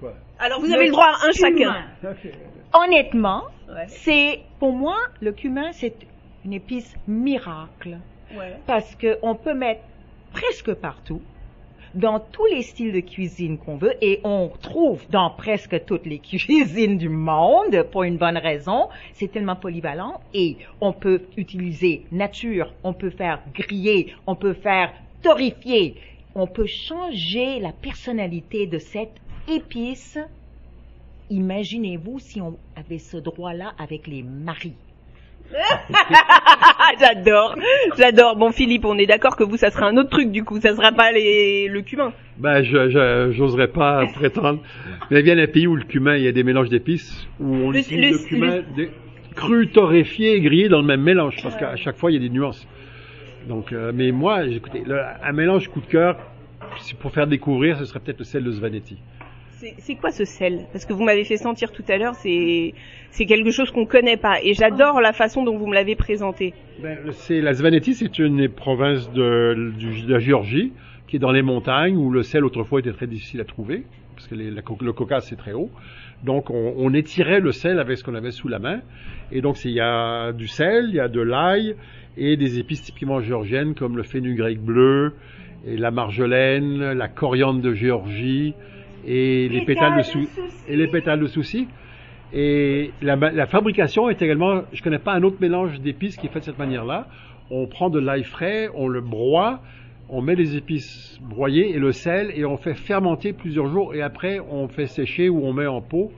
Quoi? 0.00 0.12
Alors, 0.38 0.60
vous 0.60 0.70
avez 0.72 0.86
le 0.86 0.92
droit 0.92 1.06
à 1.06 1.26
un 1.28 1.32
chacun. 1.32 1.84
Honnêtement, 2.74 3.44
Ouais. 3.68 3.86
c'est 3.88 4.40
pour 4.58 4.72
moi 4.72 4.96
le 5.20 5.32
cumin 5.32 5.72
c'est 5.72 5.94
une 6.44 6.52
épice 6.52 6.94
miracle 7.08 7.98
Ouais. 8.36 8.58
parce 8.66 8.94
que 8.96 9.18
on 9.22 9.34
peut 9.34 9.54
mettre 9.54 9.80
presque 10.32 10.74
partout 10.74 11.22
dans 11.96 12.20
tous 12.20 12.44
les 12.46 12.62
styles 12.62 12.92
de 12.92 13.00
cuisine 13.00 13.56
qu'on 13.56 13.76
veut 13.76 13.94
et 14.02 14.20
on 14.22 14.50
trouve 14.60 15.02
dans 15.10 15.30
presque 15.30 15.84
toutes 15.86 16.04
les 16.04 16.18
cuisines 16.20 16.98
du 16.98 17.08
monde 17.08 17.84
pour 17.90 18.04
une 18.04 18.18
bonne 18.18 18.36
raison. 18.36 18.88
C'est 19.14 19.32
tellement 19.32 19.56
polyvalent 19.56 20.20
et 20.34 20.58
on 20.80 20.92
peut 20.92 21.22
utiliser 21.36 22.04
nature, 22.12 22.72
on 22.84 22.92
peut 22.92 23.10
faire 23.10 23.42
griller, 23.54 24.14
on 24.26 24.36
peut 24.36 24.52
faire 24.52 24.92
torréfier, 25.22 25.96
on 26.34 26.46
peut 26.46 26.66
changer 26.66 27.60
la 27.60 27.72
personnalité 27.72 28.66
de 28.66 28.78
cette 28.78 29.16
épice. 29.48 30.18
Imaginez-vous 31.30 32.18
si 32.18 32.40
on 32.40 32.58
avait 32.76 32.98
ce 32.98 33.16
droit-là 33.16 33.72
avec 33.78 34.06
les 34.06 34.22
maris. 34.22 34.76
j'adore, 37.00 37.56
j'adore. 37.96 38.36
Bon, 38.36 38.50
Philippe, 38.52 38.84
on 38.84 38.98
est 38.98 39.06
d'accord 39.06 39.36
que 39.36 39.44
vous, 39.44 39.56
ça 39.56 39.70
sera 39.70 39.86
un 39.86 39.96
autre 39.96 40.10
truc 40.10 40.30
du 40.30 40.44
coup, 40.44 40.60
ça 40.60 40.74
sera 40.74 40.92
pas 40.92 41.12
les... 41.12 41.68
le 41.68 41.82
cumin. 41.82 42.12
Ben, 42.38 42.62
je, 42.62 43.30
j'oserais 43.32 43.68
pas 43.68 44.04
prétendre. 44.14 44.60
Mais 45.10 45.28
a 45.28 45.42
un 45.42 45.46
pays 45.46 45.66
où 45.66 45.76
le 45.76 45.84
cumin, 45.84 46.16
il 46.16 46.24
y 46.24 46.28
a 46.28 46.32
des 46.32 46.42
mélanges 46.44 46.68
d'épices, 46.68 47.26
où 47.40 47.54
on 47.54 47.70
Le- 47.70 47.78
utilise 47.78 48.12
le, 48.12 48.18
le- 48.22 48.28
cumin 48.28 48.62
des- 48.76 48.90
cru, 49.34 49.68
torréfié 49.68 50.34
et 50.36 50.40
grillé 50.40 50.68
dans 50.68 50.80
le 50.80 50.86
même 50.86 51.02
mélange, 51.02 51.36
parce 51.42 51.56
qu'à 51.56 51.76
chaque 51.76 51.96
fois, 51.96 52.10
il 52.10 52.14
y 52.14 52.16
a 52.16 52.20
des 52.20 52.30
nuances. 52.30 52.66
Donc, 53.48 53.72
euh, 53.72 53.92
mais 53.94 54.10
moi, 54.10 54.44
écoutez, 54.44 54.82
un 55.22 55.32
mélange 55.32 55.68
coup 55.68 55.80
de 55.80 55.86
cœur, 55.86 56.16
pour 57.00 57.12
faire 57.12 57.26
découvrir, 57.26 57.78
ce 57.78 57.84
serait 57.84 58.00
peut-être 58.00 58.18
le 58.18 58.24
sel 58.24 58.42
de 58.44 58.50
Svanetti. 58.50 58.98
C'est 59.78 59.94
quoi 59.94 60.10
ce 60.10 60.26
sel? 60.26 60.66
Parce 60.72 60.84
que 60.84 60.92
vous 60.92 61.02
m'avez 61.02 61.24
fait 61.24 61.38
sentir 61.38 61.72
tout 61.72 61.84
à 61.88 61.96
l'heure, 61.96 62.14
c'est 62.14 62.74
quelque 63.26 63.50
chose 63.50 63.70
qu'on 63.70 63.86
connaît 63.86 64.18
pas. 64.18 64.36
Et 64.42 64.52
j'adore 64.52 65.00
la 65.00 65.14
façon 65.14 65.44
dont 65.44 65.56
vous 65.56 65.66
me 65.66 65.74
l'avez 65.74 65.96
présenté. 65.96 66.52
Ben, 66.82 66.98
la 67.30 67.54
Svanetti, 67.54 67.94
c'est 67.94 68.18
une 68.18 68.50
province 68.50 69.10
de, 69.12 69.72
la 70.08 70.18
Géorgie 70.18 70.72
qui 71.06 71.16
est 71.16 71.18
dans 71.18 71.32
les 71.32 71.42
montagnes 71.42 71.96
où 71.96 72.10
le 72.10 72.22
sel 72.22 72.44
autrefois 72.44 72.80
était 72.80 72.92
très 72.92 73.06
difficile 73.06 73.40
à 73.40 73.44
trouver 73.44 73.84
parce 74.14 74.26
que 74.26 74.34
le 74.34 74.92
Caucase 74.92 75.26
c'est 75.28 75.36
très 75.36 75.52
haut. 75.52 75.70
Donc 76.24 76.50
on, 76.50 76.74
on 76.76 76.92
étirait 76.92 77.40
le 77.40 77.52
sel 77.52 77.78
avec 77.78 77.96
ce 77.96 78.04
qu'on 78.04 78.14
avait 78.14 78.32
sous 78.32 78.48
la 78.48 78.58
main. 78.58 78.80
Et 79.30 79.40
donc 79.40 79.64
il 79.64 79.70
y 79.70 79.80
a 79.80 80.32
du 80.32 80.48
sel, 80.48 80.86
il 80.88 80.96
y 80.96 81.00
a 81.00 81.08
de 81.08 81.20
l'ail 81.20 81.76
et 82.16 82.36
des 82.36 82.58
épices 82.58 82.82
typiquement 82.82 83.20
géorgiennes 83.20 83.74
comme 83.74 83.96
le 83.96 84.02
fenugrec 84.02 84.58
bleu 84.58 85.14
et 85.66 85.76
la 85.76 85.90
marjolaine, 85.90 86.92
la 86.92 87.08
coriandre 87.08 87.60
de 87.60 87.72
Géorgie 87.72 88.54
et 89.06 89.48
les 89.48 89.64
pétales 89.64 89.96
de 89.98 90.02
sou- 90.02 90.28
et 90.68 90.76
les 90.76 90.86
pétales 90.88 91.20
de 91.20 91.26
souci. 91.26 91.68
Et 92.32 92.90
la, 93.02 93.14
la 93.16 93.46
fabrication 93.46 94.08
est 94.10 94.20
également, 94.20 94.62
je 94.72 94.82
connais 94.82 94.98
pas 94.98 95.12
un 95.14 95.22
autre 95.22 95.36
mélange 95.40 95.80
d'épices 95.80 96.16
qui 96.16 96.26
est 96.26 96.30
fait 96.30 96.40
de 96.40 96.44
cette 96.44 96.58
manière-là. 96.58 97.06
On 97.50 97.66
prend 97.66 97.88
de 97.88 98.00
l'ail 98.00 98.24
frais, 98.24 98.68
on 98.74 98.88
le 98.88 99.00
broie, 99.00 99.60
on 100.08 100.20
met 100.20 100.34
les 100.34 100.56
épices 100.56 101.18
broyées 101.22 101.70
et 101.70 101.78
le 101.78 101.92
sel 101.92 102.32
et 102.34 102.44
on 102.44 102.56
fait 102.56 102.74
fermenter 102.74 103.32
plusieurs 103.32 103.68
jours 103.68 103.94
et 103.94 104.02
après 104.02 104.40
on 104.40 104.66
fait 104.68 104.86
sécher 104.86 105.28
ou 105.28 105.44
on 105.46 105.52
met 105.52 105.66
en 105.66 105.80
pot. 105.80 106.10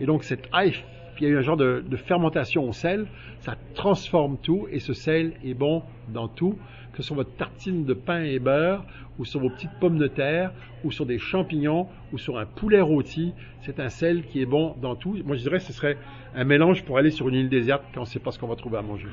Et 0.00 0.06
donc 0.06 0.24
cet 0.24 0.48
ail, 0.52 0.74
il 1.18 1.24
y 1.24 1.26
a 1.26 1.30
eu 1.30 1.38
un 1.38 1.42
genre 1.42 1.56
de, 1.56 1.82
de 1.86 1.96
fermentation 1.96 2.68
au 2.68 2.72
sel, 2.72 3.06
ça 3.40 3.54
transforme 3.74 4.36
tout 4.42 4.66
et 4.70 4.80
ce 4.80 4.92
sel 4.92 5.32
est 5.44 5.54
bon 5.54 5.82
dans 6.12 6.28
tout. 6.28 6.58
Que 6.94 7.02
sur 7.02 7.14
votre 7.14 7.34
tartine 7.36 7.84
de 7.84 7.94
pain 7.94 8.22
et 8.22 8.38
beurre, 8.38 8.84
ou 9.18 9.24
sur 9.24 9.40
vos 9.40 9.50
petites 9.50 9.78
pommes 9.80 9.98
de 9.98 10.06
terre, 10.06 10.52
ou 10.84 10.90
sur 10.90 11.06
des 11.06 11.18
champignons, 11.18 11.88
ou 12.12 12.18
sur 12.18 12.38
un 12.38 12.46
poulet 12.46 12.80
rôti. 12.80 13.32
C'est 13.62 13.80
un 13.80 13.88
sel 13.88 14.24
qui 14.24 14.42
est 14.42 14.46
bon 14.46 14.74
dans 14.80 14.94
tout. 14.94 15.16
Moi, 15.24 15.36
je 15.36 15.42
dirais 15.42 15.58
que 15.58 15.64
ce 15.64 15.72
serait 15.72 15.96
un 16.34 16.44
mélange 16.44 16.84
pour 16.84 16.98
aller 16.98 17.10
sur 17.10 17.28
une 17.28 17.36
île 17.36 17.48
déserte 17.48 17.82
quand 17.94 18.00
on 18.00 18.04
ne 18.04 18.08
sait 18.08 18.18
pas 18.18 18.30
ce 18.30 18.38
qu'on 18.38 18.48
va 18.48 18.56
trouver 18.56 18.78
à 18.78 18.82
manger. 18.82 19.06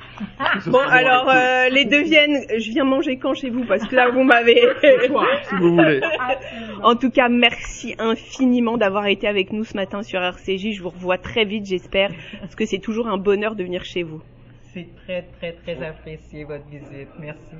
bon, 0.66 0.78
alors, 0.78 1.30
euh, 1.30 1.68
les 1.68 1.84
deux 1.84 2.02
viennent, 2.02 2.44
je 2.58 2.70
viens 2.70 2.84
manger 2.84 3.16
quand 3.16 3.34
chez 3.34 3.50
vous 3.50 3.64
Parce 3.64 3.86
que 3.86 3.94
là, 3.94 4.10
vous 4.10 4.22
m'avez... 4.22 4.60
si 5.48 5.54
vous 5.56 5.76
voulez. 5.76 6.00
en 6.82 6.96
tout 6.96 7.10
cas, 7.10 7.28
merci 7.28 7.94
infiniment 7.98 8.76
d'avoir 8.76 9.06
été 9.06 9.26
avec 9.26 9.52
nous 9.52 9.64
ce 9.64 9.76
matin 9.76 10.02
sur 10.02 10.20
RCJ. 10.20 10.72
Je 10.72 10.82
vous 10.82 10.90
revois 10.90 11.18
très 11.18 11.44
vite, 11.44 11.66
j'espère, 11.66 12.10
parce 12.40 12.54
que 12.54 12.66
c'est 12.66 12.80
toujours 12.80 13.08
un 13.08 13.18
bonheur 13.18 13.54
de 13.54 13.62
venir 13.62 13.84
chez 13.84 14.02
vous. 14.02 14.20
C'est 14.72 14.88
très, 15.04 15.22
très, 15.22 15.52
très 15.52 15.84
apprécié 15.84 16.44
votre 16.44 16.66
visite. 16.66 17.08
Merci. 17.20 17.56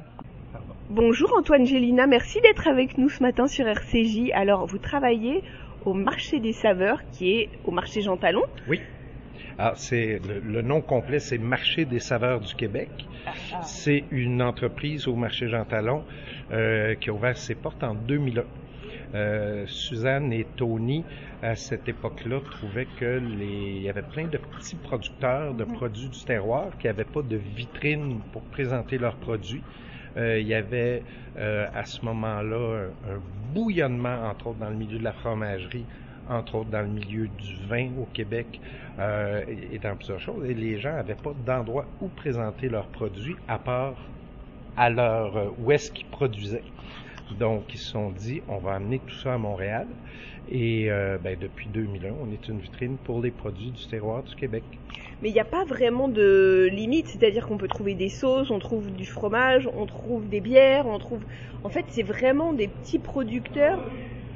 Bonjour 0.89 1.31
Antoine 1.39 1.67
Gélina, 1.67 2.07
merci 2.07 2.41
d'être 2.41 2.67
avec 2.69 2.97
nous 2.97 3.11
ce 3.11 3.23
matin 3.23 3.47
sur 3.47 3.67
RCJ. 3.67 4.31
Alors, 4.33 4.67
vous 4.67 4.79
travaillez 4.79 5.43
au 5.85 5.93
marché 5.93 6.41
des 6.41 6.53
saveurs 6.53 7.01
qui 7.13 7.33
est 7.33 7.49
au 7.65 7.71
marché 7.71 8.01
Jean 8.01 8.17
Talon. 8.17 8.45
Oui. 8.67 8.81
Alors, 9.59 9.77
c'est 9.77 10.21
le, 10.43 10.63
nom 10.63 10.81
complet, 10.81 11.19
c'est 11.19 11.37
Marché 11.37 11.85
des 11.85 12.01
saveurs 12.01 12.41
du 12.41 12.55
Québec. 12.55 12.89
C'est 13.63 14.05
une 14.11 14.41
entreprise 14.41 15.07
au 15.07 15.15
marché 15.15 15.49
Jean 15.49 15.67
Talon 15.67 16.05
euh, 16.51 16.95
qui 16.95 17.11
a 17.11 17.13
ouvert 17.13 17.37
ses 17.37 17.55
portes 17.55 17.85
en 17.85 17.95
2001. 17.95 18.43
Euh, 19.15 19.67
Suzanne 19.67 20.33
et 20.33 20.47
Tony, 20.57 21.05
à 21.43 21.55
cette 21.55 21.89
époque-là, 21.89 22.41
trouvaient 22.51 22.89
que 22.99 23.19
les... 23.19 23.77
il 23.77 23.83
y 23.83 23.89
avait 23.89 24.03
plein 24.03 24.27
de 24.27 24.39
petits 24.39 24.77
producteurs 24.77 25.55
de 25.55 25.65
produits 25.65 26.09
du 26.09 26.25
terroir 26.25 26.67
qui 26.79 26.87
n'avaient 26.87 27.05
pas 27.05 27.23
de 27.23 27.37
vitrine 27.37 28.21
pour 28.33 28.43
présenter 28.43 28.99
leurs 28.99 29.17
produits. 29.17 29.63
Euh, 30.17 30.39
il 30.39 30.47
y 30.47 30.55
avait 30.55 31.03
euh, 31.39 31.67
à 31.75 31.85
ce 31.85 32.05
moment-là 32.05 32.89
un, 33.09 33.21
bouillonnement, 33.55 34.29
entre 34.29 34.49
autres 34.49 34.59
dans 34.59 34.71
le 34.71 34.77
milieu 34.77 34.99
de 34.99 35.05
la 35.05 35.13
fromagerie, 35.13 35.85
entre 36.29 36.57
autres 36.57 36.71
dans 36.71 36.83
le 36.83 36.89
milieu 36.89 37.29
du 37.29 37.57
vin 37.69 37.91
au 38.01 38.07
Québec 38.13 38.61
euh, 38.99 39.43
et, 39.73 39.79
dans 39.79 39.97
plusieurs 39.97 40.21
choses. 40.21 40.49
Et 40.49 40.55
les 40.55 40.79
gens 40.79 40.93
n'avaient 40.93 41.15
pas 41.15 41.35
d'endroit 41.45 41.87
où 42.01 42.09
présenter 42.09 42.69
leurs 42.69 42.89
produits 42.89 43.37
à 43.49 43.59
part 43.59 43.95
à 44.77 44.89
leur 44.89 45.53
où 45.59 45.71
est-ce 45.71 45.91
qu'ils 45.91 46.07
produisaient. 46.07 46.65
Donc, 47.39 47.75
ils 47.75 47.79
se 47.79 47.91
sont 47.91 48.11
dit, 48.11 48.43
on 48.49 48.59
va 48.59 48.75
amener 48.75 49.01
tout 49.01 49.15
ça 49.15 49.35
à 49.35 49.39
Montréal. 49.39 49.87
Et 50.49 50.91
euh, 50.91 51.19
ben, 51.19 51.39
depuis 51.39 51.69
2001, 51.71 52.13
on 52.21 52.31
est 52.31 52.49
une 52.49 52.59
vitrine 52.59 52.99
pour 52.99 53.23
les 53.23 53.31
produits 53.31 53.71
du 53.71 53.87
terroir 53.87 54.25
du 54.25 54.35
Québec. 54.35 54.65
Mais 55.21 55.29
il 55.31 55.33
n'y 55.33 55.41
a 55.41 55.45
pas 55.45 55.65
vraiment 55.65 56.09
de 56.09 56.69
limite, 56.73 57.09
c'est-à-dire 57.09 57.47
qu'on 57.47 57.59
peut 57.59 57.69
trouver 57.69 57.95
des 57.95 58.09
sauces, 58.09 58.51
on 58.51 58.59
trouve 58.59 58.91
du 58.91 59.07
fromage, 59.07 59.69
on 59.73 59.87
trouve 59.87 60.29
des 60.29 60.41
bières, 60.41 60.87
on 60.87 60.99
trouve... 60.99 61.25
En 61.63 61.69
fait, 61.69 61.87
c'est 61.89 62.03
vraiment 62.03 62.53
des 62.53 62.69
petits 62.69 62.99
producteurs 62.99 63.81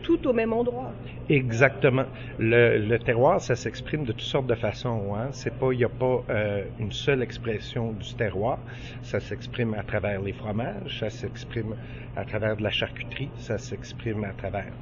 tout 0.02 0.26
au 0.26 0.32
même 0.32 0.52
endroit. 0.52 0.92
Exactement. 1.28 2.06
Le, 2.38 2.96
terroir, 2.98 3.40
ça 3.40 3.56
s'exprime 3.56 4.04
de 4.04 4.12
toutes 4.12 4.20
sortes 4.20 4.46
de 4.46 4.54
façons. 4.54 5.14
Hein. 5.14 5.28
C'est 5.32 5.56
pas, 5.58 5.72
il 5.72 5.78
n'y 5.78 5.84
a 5.84 5.88
pas 5.88 6.22
euh, 6.30 6.64
une 6.78 6.92
seule 6.92 7.22
expression 7.22 7.92
du 7.92 8.14
terroir. 8.14 8.58
Ça 9.02 9.20
s'exprime 9.20 9.74
à 9.74 9.82
travers 9.82 10.20
les 10.20 10.32
fromages, 10.32 11.00
ça 11.00 11.10
s'exprime 11.10 11.74
à 12.16 12.24
travers 12.24 12.56
de 12.56 12.62
la 12.62 12.70
charcuterie, 12.70 13.30
ça 13.36 13.58
s'exprime 13.58 14.24
à 14.24 14.32
travers 14.32 14.72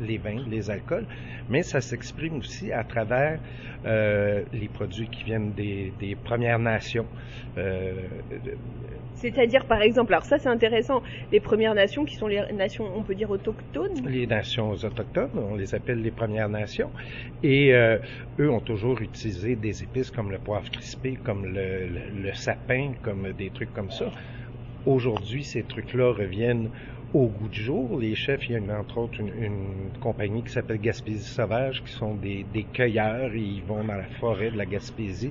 les 0.00 0.18
vins, 0.18 0.42
les 0.48 0.70
alcools, 0.70 1.06
mais 1.48 1.62
ça 1.62 1.80
s'exprime 1.80 2.38
aussi 2.38 2.72
à 2.72 2.84
travers 2.84 3.38
euh, 3.86 4.42
les 4.52 4.68
produits 4.68 5.08
qui 5.08 5.24
viennent 5.24 5.52
des, 5.52 6.16
Premières 6.24 6.58
Nations. 6.58 7.06
Euh, 7.56 7.94
C'est-à-dire, 9.14 9.64
par 9.66 9.82
exemple, 9.82 10.12
alors 10.12 10.24
ça 10.24 10.38
c'est 10.38 10.48
intéressant, 10.48 11.02
les 11.32 11.40
Premières 11.40 11.74
Nations 11.74 12.04
qui 12.04 12.16
sont 12.16 12.26
les 12.26 12.42
nations, 12.52 12.84
on 12.94 13.02
peut 13.02 13.14
dire 13.14 13.30
autochtones 13.30 14.06
Les 14.06 14.26
nations 14.26 14.70
autochtones, 14.70 15.30
on 15.34 15.54
les 15.54 15.74
appelle 15.74 16.02
les 16.02 16.10
Premières 16.10 16.48
Nations, 16.48 16.90
et 17.42 17.74
euh, 17.74 17.98
eux 18.38 18.50
ont 18.50 18.60
toujours 18.60 19.00
utilisé 19.00 19.56
des 19.56 19.82
épices 19.82 20.10
comme 20.10 20.30
le 20.30 20.38
poivre 20.38 20.70
crispé, 20.70 21.18
comme 21.22 21.46
le 21.46 22.32
sapin, 22.34 22.92
comme 23.02 23.32
des 23.32 23.50
trucs 23.50 23.72
comme 23.72 23.90
ça. 23.90 24.10
Aujourd'hui, 24.86 25.44
ces 25.44 25.64
trucs-là 25.64 26.12
reviennent 26.12 26.70
au 27.14 27.26
goût 27.26 27.48
du 27.48 27.60
jour. 27.60 27.98
Les 27.98 28.14
chefs, 28.14 28.48
il 28.48 28.52
y 28.52 28.70
a 28.70 28.78
entre 28.78 28.98
autres 28.98 29.20
une, 29.20 29.90
compagnie 30.00 30.42
qui 30.42 30.52
s'appelle 30.52 30.80
Gaspésie 30.80 31.24
Sauvage, 31.24 31.82
qui 31.82 31.92
sont 31.92 32.14
des, 32.14 32.44
cueilleurs 32.72 33.32
et 33.34 33.40
ils 33.40 33.62
vont 33.62 33.82
dans 33.82 33.94
la 33.94 34.08
forêt 34.20 34.50
de 34.50 34.56
la 34.56 34.66
Gaspésie 34.66 35.30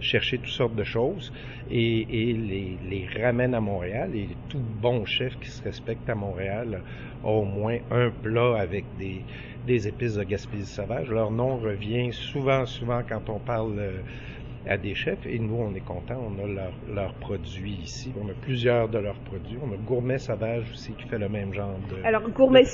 chercher 0.00 0.38
toutes 0.38 0.48
sortes 0.48 0.74
de 0.74 0.84
choses 0.84 1.32
et, 1.70 2.04
les, 2.08 2.78
les, 2.88 3.06
ramènent 3.20 3.54
à 3.54 3.60
Montréal. 3.60 4.14
Et 4.14 4.28
tout 4.48 4.62
bon 4.80 5.04
chef 5.04 5.38
qui 5.38 5.50
se 5.50 5.62
respecte 5.62 6.08
à 6.08 6.14
Montréal 6.14 6.82
a 7.22 7.28
au 7.28 7.44
moins 7.44 7.78
un 7.90 8.10
plat 8.10 8.58
avec 8.58 8.84
des, 8.98 9.22
des 9.66 9.86
épices 9.86 10.14
de 10.14 10.24
Gaspésie 10.24 10.66
Sauvage. 10.66 11.10
Leur 11.10 11.30
nom 11.30 11.58
revient 11.58 12.12
souvent, 12.12 12.64
souvent 12.64 13.02
quand 13.06 13.28
on 13.28 13.38
parle 13.38 13.78
euh, 13.78 14.00
à 14.66 14.76
des 14.76 14.94
chefs 14.94 15.26
et 15.26 15.38
nous, 15.38 15.56
on 15.56 15.74
est 15.74 15.80
contents. 15.80 16.20
On 16.20 16.44
a 16.44 16.70
leurs 16.94 17.14
produits 17.14 17.78
ici. 17.82 18.12
On 18.20 18.28
a 18.28 18.34
plusieurs 18.34 18.88
de 18.88 18.98
leurs 18.98 19.18
produits. 19.20 19.56
On 19.62 19.72
a 19.72 19.76
Gourmet 19.76 20.18
Sauvage 20.18 20.64
aussi 20.72 20.92
qui 20.92 21.06
fait 21.08 21.18
le 21.18 21.28
même 21.28 21.52
genre 21.54 21.78
de. 21.90 22.04
Alors, 22.04 22.28
Gourmet, 22.30 22.64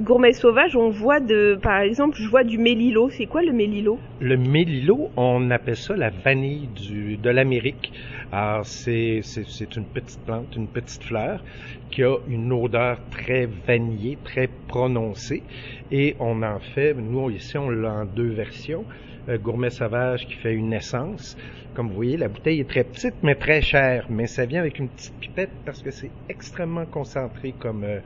gourmet 0.00 0.32
Sauvage, 0.32 0.76
on 0.76 0.90
voit 0.90 1.20
de, 1.20 1.58
par 1.62 1.80
exemple, 1.80 2.16
je 2.18 2.28
vois 2.28 2.44
du 2.44 2.58
mélilo. 2.58 3.10
C'est 3.10 3.26
quoi 3.26 3.42
le 3.42 3.52
mélilo? 3.52 3.98
Le 4.20 4.36
mélilo, 4.36 5.10
on 5.16 5.50
appelle 5.50 5.76
ça 5.76 5.96
la 5.96 6.10
vanille 6.10 6.68
du, 6.68 7.16
de 7.16 7.30
l'Amérique. 7.30 7.92
Alors, 8.30 8.64
c'est, 8.64 9.20
c'est, 9.22 9.76
une 9.76 9.84
petite 9.84 10.20
plante, 10.24 10.56
une 10.56 10.68
petite 10.68 11.04
fleur 11.04 11.42
qui 11.90 12.02
a 12.02 12.16
une 12.26 12.50
odeur 12.52 12.98
très 13.10 13.46
vanillée, 13.46 14.16
très 14.24 14.48
prononcée. 14.68 15.42
Et 15.90 16.16
on 16.18 16.42
en 16.42 16.58
fait, 16.58 16.94
nous, 16.94 17.30
ici, 17.30 17.58
on 17.58 17.68
l'a 17.68 17.92
en 17.92 18.04
deux 18.06 18.30
versions. 18.30 18.84
Euh, 19.28 19.38
gourmet 19.38 19.70
sauvage 19.70 20.26
qui 20.26 20.34
fait 20.34 20.52
une 20.52 20.72
essence. 20.72 21.36
Comme 21.74 21.88
vous 21.88 21.94
voyez, 21.94 22.16
la 22.16 22.28
bouteille 22.28 22.60
est 22.60 22.68
très 22.68 22.84
petite, 22.84 23.14
mais 23.22 23.34
très 23.36 23.62
chère. 23.62 24.06
Mais 24.10 24.26
ça 24.26 24.46
vient 24.46 24.60
avec 24.60 24.78
une 24.78 24.88
petite 24.88 25.14
pipette 25.20 25.52
parce 25.64 25.80
que 25.82 25.90
c'est 25.90 26.10
extrêmement 26.28 26.86
concentré 26.86 27.54
comme, 27.58 27.84
euh, 27.84 28.00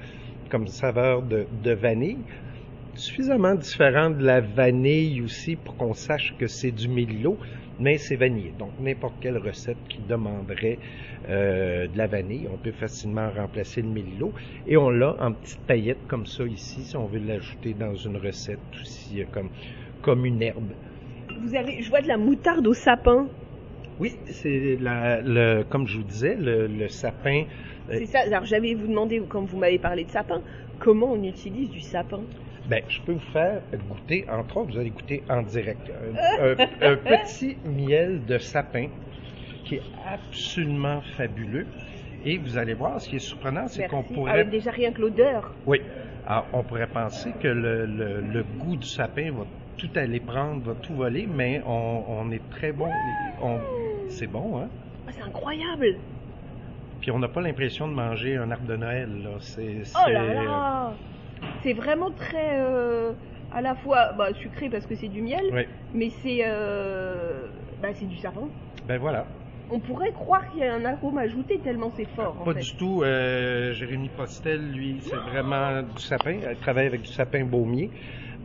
comme 0.51 0.67
saveur 0.67 1.23
de, 1.23 1.47
de 1.63 1.73
vanille 1.73 2.19
suffisamment 2.97 3.55
différent 3.55 4.11
de 4.11 4.25
la 4.25 4.41
vanille 4.41 5.21
aussi 5.21 5.57
pour 5.57 5.77
qu'on 5.77 5.95
sache 5.95 6.35
que 6.39 6.47
c'est 6.47 6.71
du 6.71 6.89
mélilo, 6.89 7.39
mais 7.79 7.99
c'est 7.99 8.17
vanillé. 8.17 8.53
Donc 8.59 8.73
n'importe 8.81 9.17
quelle 9.21 9.39
recette 9.39 9.77
qui 9.89 10.01
demanderait 10.01 10.79
euh, 11.29 11.89
de 11.89 11.99
la 11.99 12.07
vanille, 12.07 12.49
on 12.51 12.57
peut 12.57 12.73
facilement 12.73 13.31
remplacer 13.31 13.83
le 13.83 13.89
mélilo. 13.89 14.33
Et 14.67 14.77
on 14.77 14.91
l'a 14.91 15.15
en 15.21 15.33
petites 15.33 15.61
paillettes 15.67 16.07
comme 16.07 16.27
ça 16.27 16.45
ici, 16.45 16.85
si 16.85 16.97
on 16.97 17.07
veut 17.07 17.21
l'ajouter 17.21 17.75
dans 17.75 17.95
une 17.95 18.17
recette 18.17 18.59
aussi 18.81 19.23
comme, 19.31 19.51
comme 20.01 20.25
une 20.25 20.43
herbe 20.43 20.73
vous 21.41 21.55
avez, 21.55 21.83
je 21.83 21.89
vois 21.89 22.01
de 22.01 22.09
la 22.09 22.17
moutarde 22.17 22.67
au 22.67 22.75
sapin. 22.75 23.29
Oui, 23.99 24.15
c'est 24.27 24.77
le, 24.79 25.63
comme 25.65 25.87
je 25.87 25.99
vous 25.99 26.05
disais, 26.05 26.37
le, 26.39 26.89
sapin. 26.89 27.45
Euh, 27.91 27.95
c'est 27.99 28.07
ça. 28.07 28.21
Alors 28.21 28.45
j'avais 28.45 28.75
vous 28.75 28.87
demandé, 28.87 29.23
quand 29.29 29.45
vous 29.45 29.57
m'avez 29.57 29.79
parlé 29.79 30.05
de 30.05 30.11
sapin, 30.11 30.43
comment 30.79 31.13
on 31.13 31.23
utilise 31.23 31.71
du 31.71 31.81
sapin? 31.81 32.21
Ben, 32.69 32.83
je 32.89 33.01
peux 33.01 33.13
vous 33.13 33.33
faire 33.33 33.63
goûter, 33.89 34.27
entre 34.29 34.57
autres, 34.57 34.73
vous 34.73 34.79
allez 34.79 34.91
goûter 34.91 35.23
en 35.29 35.43
direct, 35.43 35.89
un, 36.81 36.97
petit 36.97 37.57
miel 37.65 38.25
de 38.27 38.39
sapin 38.39 38.89
qui 39.65 39.77
est 39.77 39.83
absolument 40.05 41.01
fabuleux. 41.17 41.67
Et 42.25 42.39
vous 42.39 42.59
allez 42.59 42.75
voir, 42.75 43.01
ce 43.01 43.09
qui 43.09 43.17
est 43.17 43.21
surprenant, 43.21 43.69
c'est 43.69 43.87
qu'on 43.87 44.03
pourrait... 44.03 44.33
Avec 44.33 44.51
déjà 44.51 44.73
rien 44.73 44.91
que 44.91 45.01
l'odeur. 45.01 45.55
Oui. 45.65 45.81
Alors, 46.27 46.47
on 46.53 46.65
pourrait 46.65 46.89
penser 46.89 47.31
que 47.41 47.47
le, 47.47 47.87
le 47.87 48.43
goût 48.59 48.77
du 48.77 48.87
sapin 48.87 49.31
va 49.31 49.45
tout 49.77 49.91
aller 49.97 50.21
prendre, 50.21 50.63
va 50.63 50.75
tout 50.75 50.95
voler, 50.95 51.27
mais 51.27 51.63
on, 51.67 52.31
est 52.31 52.51
très 52.51 52.73
bon. 52.73 52.91
c'est 54.09 54.27
bon, 54.27 54.59
hein? 54.59 54.69
Ah, 55.07 55.13
c'est 55.13 55.23
incroyable! 55.23 55.97
Puis 57.01 57.11
on 57.11 57.19
n'a 57.19 57.29
pas 57.29 57.41
l'impression 57.41 57.87
de 57.87 57.93
manger 57.93 58.37
un 58.37 58.51
arbre 58.51 58.67
de 58.67 58.77
Noël, 58.77 59.09
là. 59.23 59.31
C'est, 59.41 59.83
Oh 59.95 60.11
là 60.11 60.35
là! 60.35 60.93
C'est 61.63 61.75
vraiment 61.75 62.11
très. 62.11 62.59
Euh, 62.59 63.13
à 63.53 63.61
la 63.61 63.75
fois 63.75 64.13
bah, 64.13 64.29
sucré 64.35 64.69
parce 64.69 64.87
que 64.87 64.95
c'est 64.95 65.09
du 65.09 65.23
miel, 65.23 65.67
mais 65.95 66.11
c'est. 66.23 66.41
Euh, 66.45 67.47
bah, 67.83 67.89
c'est 67.95 68.09
du 68.09 68.17
savon. 68.17 68.49
Ben 68.87 68.99
voilà. 68.99 69.27
On 69.71 69.81
pourrait 69.81 70.13
croire 70.13 70.49
qu'il 70.51 70.61
y 70.61 70.65
a 70.65 70.75
un 70.75 70.85
arôme 70.85 71.19
ajouté 71.19 71.59
tellement 71.59 71.91
c'est 71.97 72.09
fort. 72.15 72.35
Pas 72.45 72.55
du 72.55 72.77
tout. 72.77 73.03
Euh, 73.03 73.73
Jérémy 73.73 74.09
Postel, 74.11 74.71
lui, 74.71 74.99
c'est 75.01 75.17
vraiment 75.17 75.83
du 75.83 76.03
sapin. 76.03 76.37
Il 76.51 76.57
travaille 76.59 76.87
avec 76.87 77.03
du 77.03 77.13
sapin 77.13 77.45
baumier. 77.45 77.91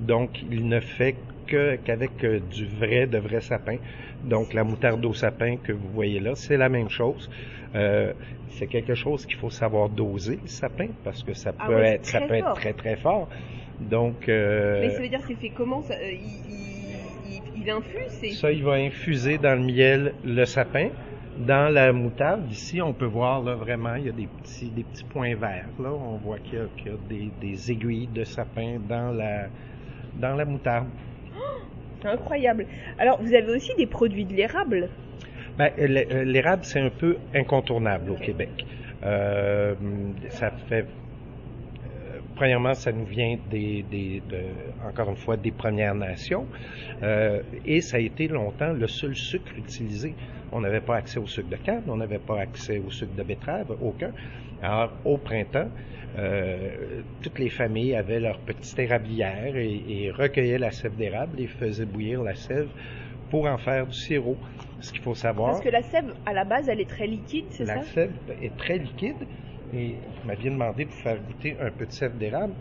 Donc, 0.02 0.42
il 0.52 0.68
ne 0.68 0.80
fait 0.80 1.16
que 1.48 1.76
qu'avec 1.76 2.24
euh, 2.24 2.40
du 2.40 2.66
vrai, 2.66 3.08
de 3.08 3.18
vrai 3.18 3.42
sapin. 3.42 3.78
Donc, 4.24 4.54
la 4.54 4.64
moutarde 4.64 5.06
au 5.06 5.14
sapin 5.14 5.58
que 5.58 5.72
vous 5.72 5.90
voyez 5.90 6.20
là, 6.20 6.32
c'est 6.36 6.58
la 6.58 6.70
même 6.70 6.90
chose. 6.90 7.30
Euh, 7.76 8.14
c'est 8.50 8.68
quelque 8.68 8.96
chose 8.96 9.26
qu'il 9.26 9.38
faut 9.38 9.50
savoir 9.50 9.90
doser, 9.90 10.40
le 10.42 10.48
sapin, 10.48 10.88
parce 11.04 11.24
que 11.24 11.34
ça 11.34 11.54
ah 11.58 11.68
peut 11.68 11.82
être, 11.82 12.06
ça 12.06 12.22
peut 12.22 12.34
être 12.34 12.54
très 12.54 12.74
très 12.74 12.98
fort. 12.98 13.30
Donc, 13.80 14.28
euh, 14.28 14.82
mais 14.82 14.90
ça 14.90 15.02
veut 15.02 15.10
dire 15.10 15.22
c'est 15.26 15.36
fait 15.36 15.50
comment 15.50 15.82
ça, 15.82 15.96
il, 16.04 16.20
il, 17.28 17.62
il, 17.64 17.70
infuse 17.70 18.38
Ça, 18.40 18.52
il 18.52 18.64
va 18.64 18.74
infuser 18.74 19.38
dans 19.38 19.56
le 19.56 19.66
miel 19.66 20.14
le 20.24 20.46
sapin 20.46 20.90
Dans 21.40 21.74
la 21.74 21.92
moutarde, 21.94 22.52
ici, 22.52 22.82
on 22.82 22.94
peut 22.94 23.06
voir 23.06 23.42
là, 23.42 23.56
vraiment, 23.56 23.96
il 23.96 24.06
y 24.06 24.10
a 24.10 24.12
des 24.14 24.28
petits, 24.28 24.70
des 24.70 24.84
petits 24.84 25.06
points 25.06 25.36
verts. 25.36 25.70
Là. 25.80 25.92
On 25.92 26.18
voit 26.18 26.40
qu'il 26.40 26.60
y 26.60 26.62
a, 26.62 26.92
y 26.92 26.94
a 26.94 26.98
des, 27.10 27.32
des 27.40 27.72
aiguilles 27.72 28.08
de 28.08 28.24
sapin 28.24 28.78
dans 28.88 29.12
la, 29.12 29.48
dans 30.16 30.36
la 30.36 30.46
moutarde. 30.46 30.88
C'est 32.02 32.08
incroyable. 32.08 32.66
Alors, 32.98 33.22
vous 33.22 33.34
avez 33.34 33.52
aussi 33.56 33.72
des 33.78 33.88
produits 33.88 34.26
de 34.26 34.34
l'érable. 34.34 34.90
Ben, 35.58 35.72
euh, 35.78 36.24
L'érable, 36.24 36.64
c'est 36.64 36.80
un 36.80 36.90
peu 36.90 37.18
incontournable 37.36 38.12
au 38.12 38.16
Québec. 38.16 38.66
Euh, 39.04 39.76
ça 40.30 40.52
fait. 40.70 40.86
Premièrement, 42.42 42.74
ça 42.74 42.92
nous 42.92 43.06
vient 43.06 43.38
des, 43.52 43.84
des 43.84 44.20
de- 44.28 44.56
encore 44.90 45.10
une 45.12 45.16
fois, 45.26 45.38
des 45.38 45.52
Premières 45.64 45.94
Nations, 45.94 46.48
Euh, 47.04 47.40
et 47.66 47.82
ça 47.82 47.98
a 47.98 48.00
été 48.00 48.28
longtemps 48.28 48.74
le 48.74 48.88
seul 48.88 49.14
sucre 49.16 49.52
utilisé. 49.58 50.16
On 50.52 50.60
n'avait 50.62 50.82
pas 50.90 50.96
accès 50.96 51.20
au 51.20 51.28
sucre 51.28 51.50
de 51.50 51.56
canne, 51.68 51.84
on 51.88 51.98
n'avait 51.98 52.24
pas 52.30 52.40
accès 52.48 52.80
au 52.80 52.90
sucre 52.90 53.14
de 53.14 53.24
betterave, 53.30 53.70
aucun. 53.80 54.12
Alors, 54.60 54.92
au 55.06 55.18
printemps, 55.20 55.70
euh, 56.18 57.04
toutes 57.22 57.38
les 57.38 57.50
familles 57.50 57.94
avaient 57.96 58.20
leur 58.20 58.40
petite 58.50 58.80
érablière 58.80 59.56
et, 59.56 59.76
et 60.06 60.10
recueillaient 60.10 60.58
la 60.68 60.72
sève 60.72 60.96
d'érable 60.96 61.40
et 61.40 61.48
faisaient 61.48 61.86
bouillir 61.94 62.24
la 62.24 62.34
sève 62.34 62.70
pour 63.30 63.46
en 63.46 63.58
faire 63.60 63.86
du 63.86 63.94
sirop. 64.06 64.38
Ce 64.80 64.92
qu'il 64.92 65.02
faut 65.04 65.14
savoir, 65.14 65.52
Parce 65.52 65.64
que 65.64 65.70
la 65.70 65.84
sève, 65.84 66.12
à 66.26 66.34
la 66.34 66.44
base, 66.44 66.68
elle 66.70 66.82
est 66.82 66.90
très 66.90 67.06
liquide, 67.06 67.46
c'est 67.52 67.66
la 67.66 67.82
ça? 67.82 67.84
sève 67.94 68.14
est 68.42 68.56
très 68.58 68.80
liquide 68.80 69.28
et 69.74 69.96
vous 70.22 70.28
m'aviez 70.28 70.50
demandé 70.50 70.86
pour 70.86 70.96
faire 70.96 71.18
goûter 71.20 71.56
un 71.60 71.72
peu 71.72 71.86
de 71.86 71.92
sève 71.92 72.18
d'érable. 72.18 72.54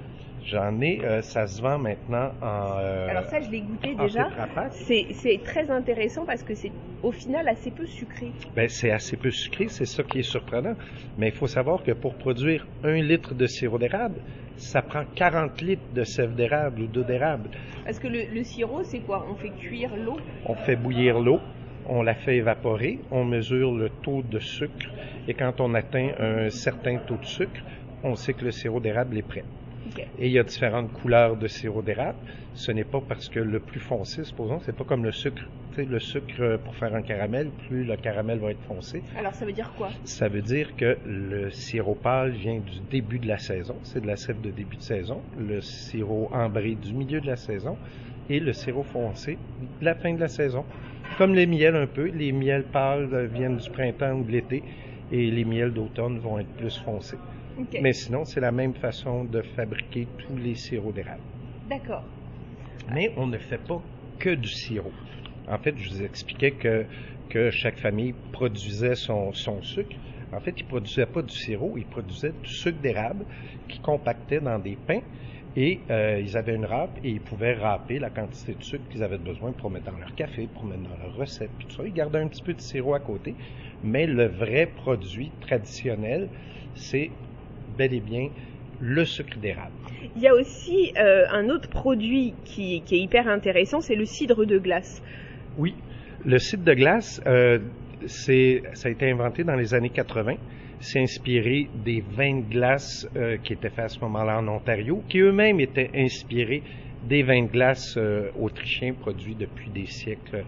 J'en 0.47 0.81
ai, 0.81 1.05
euh, 1.05 1.21
ça 1.21 1.47
se 1.47 1.61
vend 1.61 1.79
maintenant 1.79 2.33
en. 2.41 2.79
euh, 2.79 3.09
Alors 3.09 3.25
ça, 3.25 3.41
je 3.41 3.51
l'ai 3.51 3.61
goûté 3.61 3.95
déjà. 3.95 4.27
C'est 4.71 5.07
c'est 5.13 5.41
très 5.45 5.71
intéressant 5.71 6.25
parce 6.25 6.43
que 6.43 6.55
c'est 6.55 6.73
au 7.03 7.13
final 7.13 7.47
assez 7.49 7.71
peu 7.71 7.85
sucré. 7.87 8.33
Ben, 8.57 8.67
c'est 8.69 8.91
assez 8.91 9.17
peu 9.19 9.31
sucré, 9.31 9.69
c'est 9.69 9.85
ça 9.85 10.03
qui 10.03 10.21
est 10.21 10.23
surprenant. 10.23 10.75
Mais 11.19 11.29
il 11.29 11.35
faut 11.35 11.47
savoir 11.47 11.83
que 11.83 11.93
pour 11.93 12.15
produire 12.17 12.67
un 12.83 13.03
litre 13.03 13.35
de 13.35 13.47
sirop 13.47 13.79
d'érable, 13.79 14.23
ça 14.57 14.81
prend 14.83 15.05
40 15.15 15.61
litres 15.61 15.83
de 15.93 16.05
sève 16.05 16.35
d'érable 16.35 16.83
ou 16.83 16.87
d'eau 16.87 17.03
d'érable. 17.03 17.51
Parce 17.85 17.99
que 17.99 18.09
le, 18.09 18.25
le 18.33 18.43
sirop, 18.43 18.83
c'est 18.85 19.01
quoi? 19.01 19.27
On 19.31 19.35
fait 19.35 19.51
cuire 19.51 19.95
l'eau? 19.97 20.17
On 20.47 20.55
fait 20.55 20.77
bouillir 20.77 21.19
l'eau, 21.21 21.41
on 21.91 22.03
la 22.03 22.15
fait 22.15 22.37
évaporer, 22.37 23.01
on 23.11 23.25
mesure 23.25 23.73
le 23.73 23.91
taux 23.91 24.23
de 24.23 24.39
sucre 24.39 24.89
et 25.29 25.35
quand 25.35 25.61
on 25.61 25.75
atteint 25.75 26.11
un 26.19 26.49
certain 26.49 26.97
taux 26.99 27.17
de 27.17 27.27
sucre, 27.27 27.61
on 28.03 28.15
sait 28.15 28.33
que 28.33 28.45
le 28.45 28.53
sirop 28.53 28.81
d'érable 28.81 29.19
est 29.19 29.23
prêt. 29.23 29.45
Et 30.19 30.27
il 30.27 30.33
y 30.33 30.39
a 30.39 30.45
différentes 30.45 30.93
couleurs 30.93 31.37
de 31.37 31.49
sirop 31.49 31.83
d'érable. 31.83 32.19
Ce 32.55 32.71
n'est 32.71 32.85
pas 32.85 33.01
parce 33.01 33.29
que 33.29 33.41
le 33.41 33.59
plus 33.61 33.81
foncé, 33.81 34.25
supposons, 34.25 34.61
c'est 34.61 34.75
pas 34.75 34.85
comme 34.85 35.05
le 35.05 35.13
sucre. 35.13 35.43
Le 35.77 35.99
sucre 35.99 36.59
pour 36.59 36.75
faire 36.75 36.95
un 36.95 37.03
caramel, 37.03 37.49
plus 37.67 37.85
le 37.85 37.97
caramel 37.97 38.39
va 38.39 38.51
être 38.51 38.63
foncé. 38.63 39.03
Alors 39.17 39.35
ça 39.35 39.47
veut 39.47 39.53
dire 39.53 39.73
quoi? 39.77 39.89
Ça 40.05 40.29
veut 40.29 40.43
dire 40.43 40.77
que 40.77 40.99
le 41.07 41.51
sirop 41.51 41.95
pâle 41.95 42.33
vient 42.33 42.59
du 42.59 42.81
début 42.91 43.19
de 43.19 43.27
la 43.27 43.39
saison. 43.39 43.77
C'est 43.83 44.01
de 44.01 44.07
la 44.07 44.17
sève 44.17 44.41
de 44.41 44.51
début 44.51 44.77
de 44.77 44.83
saison. 44.83 45.23
Le 45.39 45.61
sirop 45.61 46.29
ambré 46.33 46.75
du 46.75 46.93
milieu 46.93 47.21
de 47.21 47.27
la 47.27 47.37
saison. 47.37 47.77
Et 48.29 48.41
le 48.41 48.53
sirop 48.53 48.83
foncé 48.83 49.39
de 49.81 49.85
la 49.85 49.95
fin 49.95 50.13
de 50.13 50.21
la 50.21 50.29
saison. 50.29 50.65
Comme 51.19 51.35
les 51.35 51.47
miels 51.47 51.77
un 51.77 51.87
peu. 51.87 52.07
Les 52.07 52.33
miels 52.33 52.65
pâles 52.65 53.27
viennent 53.33 53.57
du 53.57 53.71
printemps 53.71 54.13
ou 54.13 54.25
de 54.25 54.33
l'été. 54.33 54.63
Et 55.13 55.31
les 55.31 55.45
miels 55.45 55.73
d'automne 55.73 56.19
vont 56.19 56.39
être 56.39 56.55
plus 56.57 56.77
foncés. 56.79 57.19
Mais 57.81 57.93
sinon, 57.93 58.25
c'est 58.25 58.41
la 58.41 58.53
même 58.53 58.75
façon 58.75 59.25
de 59.25 59.43
fabriquer 59.43 60.07
tous 60.19 60.37
les 60.37 60.55
sirops 60.55 60.95
d'érable. 60.95 61.21
D'accord. 61.69 62.05
Mais 62.93 63.13
on 63.17 63.27
ne 63.27 63.39
fait 63.39 63.59
pas 63.59 63.83
que 64.19 64.31
du 64.31 64.49
sirop. 64.49 64.93
En 65.49 65.59
fait, 65.59 65.77
je 65.77 65.91
vous 65.91 66.03
expliquais 66.03 66.53
que, 66.53 66.85
que 67.29 67.51
chaque 67.51 67.79
famille 67.79 68.15
produisait 68.33 68.95
son, 68.95 69.33
son 69.33 69.63
sucre. 69.63 69.97
En 70.33 70.41
fait, 70.41 70.55
ils 70.59 70.65
ne 70.65 70.69
produisaient 70.69 71.07
pas 71.07 71.23
du 71.23 71.35
sirop, 71.35 71.77
ils 71.77 71.87
produisaient 71.87 72.33
du 72.33 72.49
sucre 72.49 72.79
d'érable 72.81 73.25
qu'ils 73.69 73.81
compactaient 73.83 74.41
dans 74.41 74.59
des 74.59 74.77
pains 74.87 75.03
et 75.57 75.81
euh, 75.91 76.21
ils 76.23 76.37
avaient 76.37 76.55
une 76.55 76.65
râpe 76.65 76.99
et 77.03 77.11
ils 77.11 77.21
pouvaient 77.21 77.55
râper 77.55 77.99
la 77.99 78.11
quantité 78.11 78.55
de 78.55 78.63
sucre 78.63 78.85
qu'ils 78.91 79.03
avaient 79.03 79.19
besoin 79.19 79.53
pour 79.53 79.71
mettre 79.71 79.91
dans 79.91 79.99
leur 79.99 80.15
café, 80.15 80.49
pour 80.55 80.65
mettre 80.65 80.83
dans 80.83 80.97
leur 81.05 81.15
recette, 81.17 81.51
puis 81.59 81.67
tout 81.67 81.77
ça. 81.77 81.83
Ils 81.85 81.93
gardaient 81.93 82.21
un 82.21 82.29
petit 82.29 82.43
peu 82.43 82.55
de 82.55 82.61
sirop 82.61 82.95
à 82.95 83.01
côté, 83.01 83.35
mais 83.83 84.07
le 84.07 84.27
vrai 84.27 84.67
produit 84.67 85.31
traditionnel, 85.41 86.29
c'est 86.75 87.11
bel 87.77 87.93
et 87.93 88.01
bien 88.01 88.29
le 88.81 89.05
sucre 89.05 89.39
d'érable. 89.39 89.73
Il 90.17 90.23
y 90.23 90.29
a 90.29 90.35
aussi 90.35 90.93
euh, 90.99 91.25
un 91.31 91.49
autre 91.51 91.69
produit 91.69 92.35
qui, 92.45 92.83
qui 92.83 92.97
est 92.97 93.01
hyper 93.01 93.29
intéressant, 93.29 93.81
c'est 93.81 93.95
le 93.95 94.07
cidre 94.07 94.47
de 94.47 94.59
glace. 94.59 95.03
Oui, 95.59 95.75
le 96.25 96.39
cidre 96.39 96.65
de 96.65 96.75
glace, 96.75 97.21
euh, 97.27 97.59
ça 98.07 98.33
a 98.33 98.89
été 98.89 99.11
inventé 99.11 99.45
dans 99.45 99.57
les 99.57 99.75
années 99.75 99.91
80. 99.91 100.35
C'est 100.81 101.01
inspiré 101.01 101.69
des 101.75 102.01
vins 102.01 102.41
de 102.41 102.51
glace 102.51 103.07
euh, 103.15 103.37
qui 103.37 103.53
étaient 103.53 103.69
faits 103.69 103.85
à 103.85 103.89
ce 103.89 104.01
moment-là 104.01 104.39
en 104.39 104.49
Ontario, 104.49 105.03
qui 105.09 105.19
eux-mêmes 105.19 105.61
étaient 105.61 105.91
inspirés 105.95 106.63
des 107.03 107.23
vins 107.23 107.43
de 107.43 107.51
glace 107.51 107.97
euh, 107.99 108.31
autrichiens 108.39 108.95
produits 108.95 109.35
depuis 109.35 109.71
des 109.71 109.85
siècles 109.85 110.45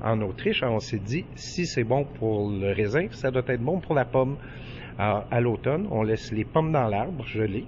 en 0.00 0.20
Autriche. 0.22 0.62
Alors, 0.62 0.76
on 0.76 0.80
s'est 0.80 0.98
dit, 0.98 1.24
si 1.36 1.66
c'est 1.66 1.84
bon 1.84 2.04
pour 2.04 2.50
le 2.50 2.72
raisin, 2.72 3.06
ça 3.12 3.30
doit 3.30 3.44
être 3.46 3.62
bon 3.62 3.78
pour 3.78 3.94
la 3.94 4.04
pomme. 4.04 4.36
Alors, 4.98 5.24
à 5.30 5.40
l'automne, 5.40 5.86
on 5.90 6.02
laisse 6.02 6.32
les 6.32 6.44
pommes 6.44 6.72
dans 6.72 6.88
l'arbre, 6.88 7.24
gelées, 7.26 7.66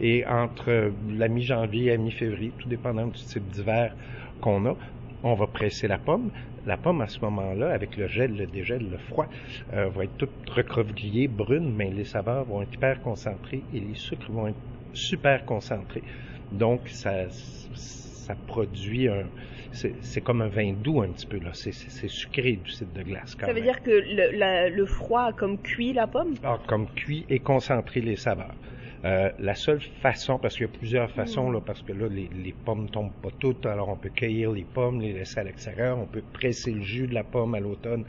et 0.00 0.24
entre 0.26 0.92
la 1.10 1.28
mi-janvier 1.28 1.92
à 1.92 1.96
mi-février, 1.98 2.52
tout 2.58 2.68
dépendant 2.68 3.06
du 3.06 3.20
type 3.20 3.46
d'hiver 3.48 3.94
qu'on 4.40 4.64
a, 4.66 4.76
on 5.22 5.34
va 5.34 5.46
presser 5.46 5.88
la 5.88 5.98
pomme. 5.98 6.30
La 6.68 6.76
pomme, 6.76 7.00
à 7.00 7.08
ce 7.08 7.24
moment-là, 7.24 7.70
avec 7.72 7.96
le 7.96 8.08
gel, 8.08 8.36
le 8.36 8.46
dégel, 8.46 8.90
le 8.90 8.98
froid, 8.98 9.26
euh, 9.72 9.88
va 9.88 10.04
être 10.04 10.18
toute 10.18 10.34
recroquevillée, 10.50 11.26
brune, 11.26 11.74
mais 11.74 11.90
les 11.90 12.04
saveurs 12.04 12.44
vont 12.44 12.60
être 12.60 12.74
hyper 12.74 13.00
concentrées 13.00 13.64
et 13.72 13.80
les 13.80 13.94
sucres 13.94 14.30
vont 14.30 14.48
être 14.48 14.60
super 14.92 15.46
concentrés. 15.46 16.04
Donc, 16.52 16.86
ça, 16.88 17.26
ça 17.72 18.34
produit 18.46 19.08
un... 19.08 19.30
C'est 19.70 20.20
comme 20.20 20.42
un 20.42 20.48
vin 20.48 20.74
doux 20.74 21.00
un 21.00 21.10
petit 21.10 21.24
peu, 21.26 21.38
là. 21.38 21.52
C'est- 21.54 21.72
sucré 22.08 22.52
du 22.56 22.70
cidre 22.70 22.92
de 22.92 23.02
glace, 23.02 23.34
quand 23.34 23.46
Ça 23.46 23.52
veut 23.54 23.60
même. 23.60 23.64
dire 23.72 23.82
que 23.82 23.90
le, 23.90 24.36
la- 24.36 24.68
le 24.68 24.84
froid 24.84 25.28
a 25.28 25.32
comme 25.32 25.62
cuit 25.62 25.94
la 25.94 26.06
pomme? 26.06 26.34
Ah, 26.42 26.60
comme 26.68 26.86
cuit 26.90 27.24
et 27.30 27.40
concentré 27.40 28.02
les 28.02 28.16
saveurs. 28.16 28.56
Euh, 29.04 29.30
la 29.38 29.54
seule 29.54 29.80
façon, 29.80 30.38
parce 30.38 30.56
qu'il 30.56 30.66
y 30.66 30.68
a 30.68 30.72
plusieurs 30.72 31.10
façons, 31.10 31.50
là, 31.50 31.60
parce 31.64 31.82
que 31.82 31.92
là, 31.92 32.08
les, 32.08 32.28
les 32.32 32.52
pommes 32.52 32.90
tombent 32.90 33.12
pas 33.22 33.30
toutes, 33.38 33.64
alors 33.66 33.88
on 33.88 33.96
peut 33.96 34.08
cueillir 34.08 34.50
les 34.50 34.64
pommes, 34.64 35.00
les 35.00 35.12
laisser 35.12 35.38
à 35.38 35.44
l'extérieur, 35.44 35.98
on 35.98 36.06
peut 36.06 36.24
presser 36.32 36.72
le 36.72 36.82
jus 36.82 37.06
de 37.06 37.14
la 37.14 37.22
pomme 37.22 37.54
à 37.54 37.60
l'automne, 37.60 38.04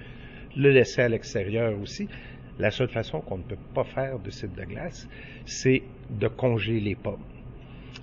le 0.56 0.72
laisser 0.72 1.04
à 1.04 1.10
l'extérieur 1.10 1.80
aussi. 1.80 2.08
La 2.58 2.72
seule 2.72 2.90
façon 2.90 3.22
qu'on 3.22 3.38
ne 3.38 3.44
peut 3.44 3.58
pas 3.74 3.84
faire 3.84 4.20
de 4.20 4.32
cidre 4.32 4.56
de 4.56 4.66
glace, 4.66 5.08
c'est 5.46 5.84
de 6.10 6.28
congeler 6.28 6.80
les 6.80 6.96
pommes. 6.96 7.24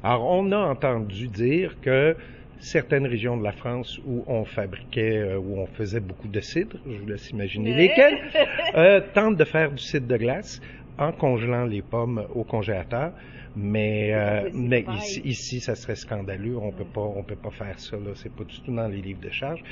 Alors, 0.03 0.31
on 0.31 0.53
a 0.53 0.59
entendu 0.59 1.29
dire 1.29 1.77
que 1.81 2.17
certaines 2.59 3.07
régions 3.07 3.37
de 3.37 3.45
la 3.45 3.53
France 3.53 4.01
où 4.07 4.25
on 4.27 4.45
fabriquait, 4.45 5.19
euh, 5.19 5.39
où 5.39 5.59
on 5.59 5.67
faisait 5.67 6.01
beaucoup 6.01 6.29
de 6.29 6.41
cidre, 6.41 6.79
je 6.87 6.97
vous 6.97 7.07
laisse 7.07 7.31
imaginer 7.31 7.75
lesquelles, 7.75 8.19
euh, 8.77 9.01
tentent 9.13 9.37
de 9.37 9.45
faire 9.45 9.73
du 9.73 9.83
cidre 9.83 10.07
de 10.07 10.17
glace 10.17 10.61
en 10.99 11.13
congelant 11.13 11.65
les 11.65 11.83
pommes 11.83 12.27
au 12.35 12.45
congélateur. 12.45 13.13
Mais, 13.59 14.13
euh, 14.13 14.51
mais 14.53 14.85
ici, 14.97 15.23
ici, 15.25 15.61
ça 15.61 15.75
serait 15.75 15.97
scandaleux. 15.97 16.59
On 16.59 16.73
peut 16.73 16.85
pas, 16.85 17.01
on 17.01 17.23
peut 17.23 17.37
pas 17.37 17.51
faire 17.51 17.79
ça. 17.79 17.97
Là, 17.97 18.11
c'est 18.15 18.33
pas 18.33 18.45
du 18.45 18.61
tout 18.61 18.73
dans 18.73 18.87
les 18.87 19.01
livres 19.01 19.21
de 19.21 19.31
charge. 19.31 19.63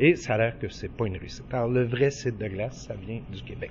Et 0.00 0.16
ça 0.16 0.34
a 0.34 0.38
l'air 0.38 0.58
que 0.58 0.68
c'est 0.68 0.90
pas 0.90 1.06
une 1.06 1.18
réussite. 1.18 1.44
Alors, 1.52 1.68
le 1.68 1.84
vrai 1.84 2.10
cidre 2.10 2.38
de 2.38 2.48
glace, 2.48 2.86
ça 2.86 2.94
vient 2.94 3.20
du 3.30 3.42
Québec. 3.42 3.70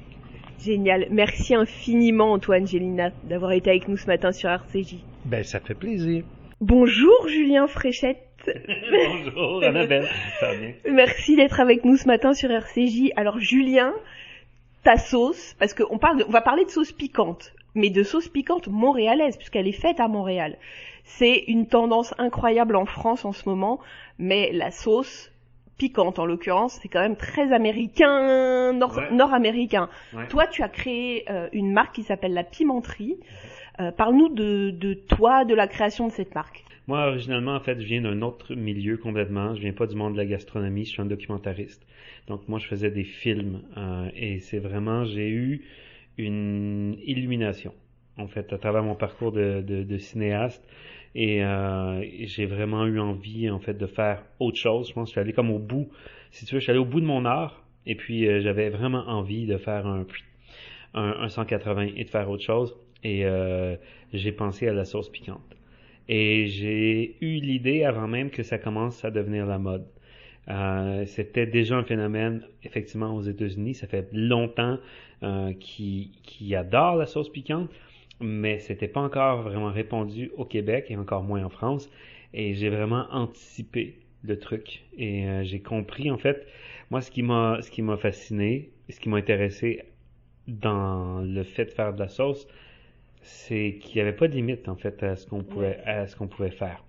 Génial. 0.64 1.08
Merci 1.10 1.56
infiniment 1.56 2.34
Antoine 2.34 2.68
Gélina 2.68 3.12
d'avoir 3.24 3.52
été 3.52 3.72
avec 3.72 3.88
nous 3.88 3.98
ce 3.98 4.06
matin 4.06 4.32
sur 4.32 4.50
RCJ. 4.50 4.98
Ben, 5.26 5.44
ça 5.44 5.60
fait 5.60 5.74
plaisir. 5.74 6.24
Bonjour 6.62 7.28
Julien 7.28 7.68
Fréchette. 7.68 8.20
Bonjour 8.48 9.64
Annabelle, 9.64 10.08
ça 10.40 10.48
va 10.48 10.56
bien? 10.56 10.74
Merci 10.92 11.36
d'être 11.36 11.60
avec 11.60 11.84
nous 11.84 11.98
ce 11.98 12.08
matin 12.08 12.34
sur 12.34 12.52
RCJ. 12.52 13.12
Alors 13.16 13.40
Julien, 13.40 13.94
ta 14.84 14.98
sauce, 14.98 15.56
parce 15.60 15.74
qu'on 15.74 15.98
parle, 15.98 16.18
de- 16.20 16.26
on 16.28 16.32
va 16.32 16.42
parler 16.42 16.66
de 16.66 16.70
sauce 16.70 16.92
piquante, 16.92 17.54
mais 17.76 17.90
de 17.90 18.04
sauce 18.04 18.28
piquante 18.28 18.68
montréalaise 18.68 19.38
puisqu'elle 19.38 19.68
est 19.68 19.72
faite 19.72 20.00
à 20.00 20.08
Montréal. 20.08 20.58
C'est 21.06 21.44
une 21.48 21.68
tendance 21.68 22.14
incroyable 22.18 22.76
en 22.76 22.86
France 22.86 23.26
en 23.26 23.32
ce 23.34 23.48
moment, 23.48 23.80
mais 24.20 24.52
la 24.54 24.72
sauce 24.72 25.32
piquante 25.78 26.20
en 26.20 26.26
l'occurrence, 26.26 26.80
c'est 26.82 26.88
quand 26.88 27.02
même 27.02 27.16
très 27.18 27.52
américain, 27.52 28.72
Ouais. 28.80 29.12
nord-américain. 29.12 29.90
Ouais. 30.14 30.28
Toi, 30.28 30.48
tu 30.48 30.62
as 30.64 30.70
créé 30.70 31.26
euh, 31.30 31.50
une 31.52 31.72
marque 31.72 31.96
qui 31.96 32.04
s'appelle 32.04 32.34
la 32.34 32.44
Pimenterie. 32.44 33.18
Euh, 33.80 33.92
Parle-nous 33.92 34.30
de, 34.30 34.70
de 34.72 34.94
toi, 34.94 35.46
de 35.46 35.56
la 35.56 35.68
création 35.68 36.08
de 36.08 36.12
cette 36.12 36.36
marque. 36.36 36.64
Moi, 36.88 37.08
originalement, 37.08 37.56
en 37.56 37.60
fait, 37.62 37.80
je 37.80 37.86
viens 37.86 38.02
d'un 38.02 38.22
autre 38.22 38.56
milieu 38.56 38.98
complètement. 38.98 39.56
Je 39.56 39.62
viens 39.62 39.74
pas 39.74 39.88
du 39.88 39.96
monde 39.96 40.14
de 40.14 40.18
la 40.18 40.26
gastronomie, 40.26 40.86
je 40.86 40.92
suis 40.92 41.02
un 41.02 41.06
documentariste. 41.06 41.86
Donc, 42.28 42.48
moi, 42.50 42.60
je 42.60 42.68
faisais 42.68 42.92
des 42.92 43.04
films. 43.04 43.62
euh, 43.78 44.10
et 44.16 44.40
c'est 44.40 44.60
vraiment, 44.60 45.06
j'ai 45.06 45.30
eu 45.30 45.64
une 46.18 46.98
illumination, 47.06 47.74
en 48.18 48.28
fait, 48.28 48.52
à 48.54 48.58
travers 48.58 48.84
mon 48.84 48.96
parcours 48.96 49.32
de, 49.32 49.62
de, 49.62 49.84
de 49.84 49.98
cinéaste. 49.98 50.64
Et 51.16 51.44
euh, 51.44 52.04
j'ai 52.26 52.46
vraiment 52.46 52.86
eu 52.86 53.00
envie, 53.00 53.50
en 53.50 53.60
fait, 53.60 53.76
de 53.76 53.88
faire 53.88 54.24
autre 54.40 54.58
chose. 54.58 54.90
Je 54.90 54.94
pense 54.94 55.06
que 55.06 55.10
je 55.10 55.12
suis 55.14 55.22
allé 55.22 55.34
comme 55.34 55.52
au 55.52 55.60
bout, 55.60 55.90
si 56.32 56.46
tu 56.46 56.54
veux, 56.56 56.60
je 56.60 56.64
suis 56.66 56.72
allé 56.72 56.80
au 56.80 56.86
bout 56.86 57.00
de 57.02 57.06
mon 57.06 57.26
art. 57.26 57.64
Et 57.86 57.96
puis 57.96 58.28
euh, 58.28 58.40
j'avais 58.42 58.70
vraiment 58.70 59.04
envie 59.10 59.46
de 59.46 59.58
faire 59.58 59.86
un, 59.88 60.06
un, 60.94 61.16
un 61.22 61.30
180 61.30 61.90
et 61.96 62.04
de 62.06 62.10
faire 62.10 62.30
autre 62.30 62.44
chose. 62.44 62.76
Et 63.04 63.26
euh, 63.26 63.76
j'ai 64.14 64.32
pensé 64.32 64.68
à 64.68 64.74
la 64.74 64.86
sauce 64.86 65.10
piquante. 65.10 65.53
Et 66.10 66.48
j'ai 66.48 67.16
eu 67.22 67.40
l'idée 67.40 67.84
avant 67.84 68.08
même 68.08 68.30
que 68.30 68.44
ça 68.44 68.58
commence 68.58 69.04
à 69.06 69.12
devenir 69.12 69.46
la 69.46 69.58
mode. 69.58 69.86
Euh, 70.50 71.06
c'était 71.06 71.46
déjà 71.46 71.78
un 71.78 71.84
phénomène 71.84 72.46
effectivement 72.64 73.16
aux 73.16 73.22
États-Unis. 73.22 73.76
Ça 73.76 73.88
fait 73.88 74.08
longtemps 74.12 74.78
euh, 75.24 75.54
qu'ils 75.54 76.12
qui 76.24 76.56
adorent 76.56 76.98
la 76.98 77.06
sauce 77.06 77.30
piquante, 77.30 77.70
mais 78.20 78.60
c'était 78.60 78.88
pas 78.88 79.02
encore 79.02 79.44
vraiment 79.44 79.72
répandu 79.72 80.32
au 80.38 80.46
Québec 80.46 80.88
et 80.90 80.98
encore 80.98 81.24
moins 81.24 81.44
en 81.44 81.50
France. 81.50 81.90
Et 82.34 82.54
j'ai 82.56 82.70
vraiment 82.70 83.06
anticipé 83.12 84.00
le 84.24 84.40
truc 84.40 84.84
et 84.98 85.28
euh, 85.28 85.44
j'ai 85.44 85.60
compris 85.60 86.10
en 86.10 86.18
fait 86.18 86.48
moi 86.90 87.02
ce 87.02 87.12
qui 87.12 87.24
m'a 87.24 87.60
ce 87.62 87.70
qui 87.70 87.82
m'a 87.82 87.98
fasciné, 87.98 88.72
ce 88.90 89.00
qui 89.00 89.10
m'a 89.10 89.18
intéressé 89.18 89.84
dans 90.48 91.22
le 91.22 91.44
fait 91.44 91.66
de 91.66 91.72
faire 91.72 91.94
de 91.94 92.00
la 92.00 92.08
sauce, 92.08 92.48
c'est 93.24 93.78
qu'il 93.82 93.96
n'y 93.96 94.02
avait 94.02 94.16
pas 94.16 94.28
de 94.28 94.34
limite 94.34 94.68
en 94.70 94.76
fait 94.76 95.02
à 95.04 95.16
ce 95.16 95.26
qu'on 95.26 95.44
pouvait 95.44 95.80
à 95.86 96.08
ce 96.08 96.16
qu'on 96.16 96.28
pouvait 96.28 96.52
faire. 96.52 96.84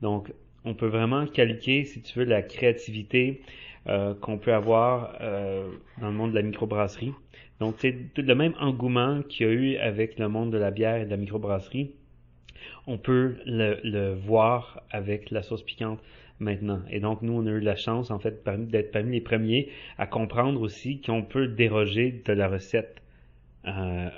Donc 0.00 0.32
on 0.64 0.74
peut 0.74 0.86
vraiment 0.86 1.26
calquer, 1.26 1.84
si 1.84 2.02
tu 2.02 2.18
veux, 2.18 2.24
la 2.24 2.42
créativité 2.42 3.40
euh, 3.88 4.14
qu'on 4.14 4.38
peut 4.38 4.54
avoir 4.54 5.16
euh, 5.20 5.68
dans 6.00 6.08
le 6.08 6.14
monde 6.14 6.30
de 6.30 6.36
la 6.36 6.42
microbrasserie. 6.42 7.12
Donc, 7.58 7.76
c'est 7.78 7.96
le 8.16 8.34
même 8.34 8.54
engouement 8.60 9.22
qu'il 9.22 9.46
y 9.46 9.50
a 9.50 9.52
eu 9.52 9.76
avec 9.76 10.18
le 10.18 10.28
monde 10.28 10.52
de 10.52 10.58
la 10.58 10.70
bière 10.70 10.96
et 10.96 11.04
de 11.04 11.10
la 11.10 11.16
microbrasserie. 11.16 11.92
On 12.86 12.96
peut 12.96 13.36
le, 13.44 13.80
le 13.82 14.14
voir 14.14 14.82
avec 14.90 15.30
la 15.30 15.42
sauce 15.42 15.62
piquante 15.62 16.00
maintenant. 16.38 16.80
Et 16.90 17.00
donc, 17.00 17.22
nous, 17.22 17.32
on 17.32 17.46
a 17.46 17.50
eu 17.50 17.60
la 17.60 17.76
chance, 17.76 18.10
en 18.10 18.20
fait, 18.20 18.44
d'être 18.44 18.92
parmi 18.92 19.12
les 19.12 19.20
premiers 19.20 19.68
à 19.98 20.06
comprendre 20.06 20.60
aussi 20.60 21.00
qu'on 21.00 21.22
peut 21.22 21.48
déroger 21.48 22.22
de 22.24 22.32
la 22.32 22.48
recette 22.48 23.01
euh, 23.66 24.10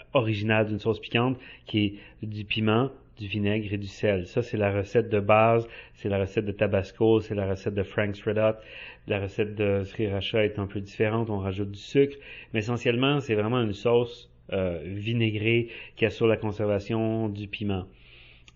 d'une 0.65 0.79
sauce 0.79 1.01
piquante, 1.01 1.39
qui 1.67 1.99
est 2.23 2.27
du 2.27 2.45
piment, 2.45 2.91
du 3.19 3.27
vinaigre 3.27 3.73
et 3.73 3.79
du 3.79 3.87
sel. 3.87 4.27
Ça, 4.27 4.43
c'est 4.43 4.57
la 4.57 4.73
recette 4.73 5.09
de 5.09 5.21
base, 5.21 5.69
c'est 5.95 6.09
la 6.09 6.19
recette 6.19 6.45
de 6.45 6.53
Tabasco, 6.53 7.21
c'est 7.21 7.35
la 7.35 7.49
recette 7.49 7.75
de 7.75 7.83
Frank's 7.83 8.23
Red 8.23 8.39
Hot. 8.39 8.57
La 9.07 9.21
recette 9.21 9.55
de 9.55 9.85
Sriracha 9.85 10.45
est 10.45 10.59
un 10.59 10.67
peu 10.67 10.81
différente, 10.81 11.31
on 11.31 11.39
rajoute 11.39 11.71
du 11.71 11.79
sucre, 11.79 12.17
mais 12.53 12.61
essentiellement, 12.61 13.21
c'est 13.21 13.35
vraiment 13.35 13.61
une 13.61 13.75
sauce 13.75 14.31
euh, 14.53 14.81
vinaigrée 14.85 15.69
qui 15.97 16.07
assure 16.07 16.27
la 16.27 16.37
conservation 16.37 17.29
du 17.29 17.49
piment. 17.49 17.87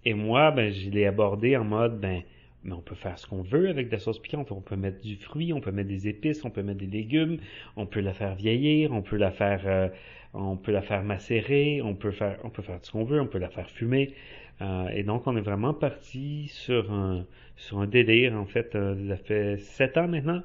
Et 0.05 0.15
moi, 0.15 0.51
ben, 0.51 0.73
je 0.73 0.91
l'ai 0.91 1.07
abordé 1.07 1.57
en 1.57 1.65
mode, 1.65 2.01
ben, 2.01 2.23
mais 2.65 2.73
on 2.73 2.81
peut 2.81 2.95
faire 2.95 3.19
ce 3.19 3.27
qu'on 3.27 3.43
veut 3.43 3.69
avec 3.69 3.91
la 3.91 3.99
sauce 3.99 4.19
piquante. 4.19 4.53
On 4.53 4.61
peut 4.61 4.77
mettre 4.77 5.01
du 5.01 5.17
fruit, 5.17 5.53
on 5.53 5.61
peut 5.61 5.71
mettre 5.71 5.89
des 5.89 6.09
épices, 6.09 6.45
on 6.45 6.51
peut 6.51 6.63
mettre 6.63 6.81
des 6.81 6.87
légumes, 6.87 7.39
on 7.77 7.87
peut 7.87 8.01
la 8.01 8.13
faire 8.13 8.35
vieillir, 8.35 8.93
on 8.93 9.03
peut 9.03 9.17
la 9.17 9.31
faire, 9.31 9.63
euh, 9.67 9.89
on 10.35 10.57
peut 10.57 10.73
la 10.73 10.83
faire 10.83 11.03
macérer, 11.03 11.81
on 11.83 11.95
peut 11.95 12.11
faire, 12.11 12.39
on 12.45 12.51
peut 12.51 12.63
faire 12.63 12.79
ce 12.83 12.91
qu'on 12.91 13.05
veut, 13.05 13.21
on 13.21 13.27
peut 13.27 13.39
la 13.39 13.49
faire 13.49 13.69
fumer. 13.71 14.15
Euh, 14.61 14.89
et 14.89 15.03
donc, 15.03 15.27
on 15.27 15.37
est 15.37 15.43
vraiment 15.43 15.75
parti 15.75 16.49
sur 16.49 16.93
un, 16.93 17.25
sur 17.57 17.79
un 17.79 17.87
délire. 17.87 18.35
En 18.35 18.47
fait, 18.47 18.75
euh, 18.75 19.09
ça 19.09 19.17
fait 19.17 19.59
sept 19.59 19.97
ans 19.97 20.09
maintenant. 20.09 20.43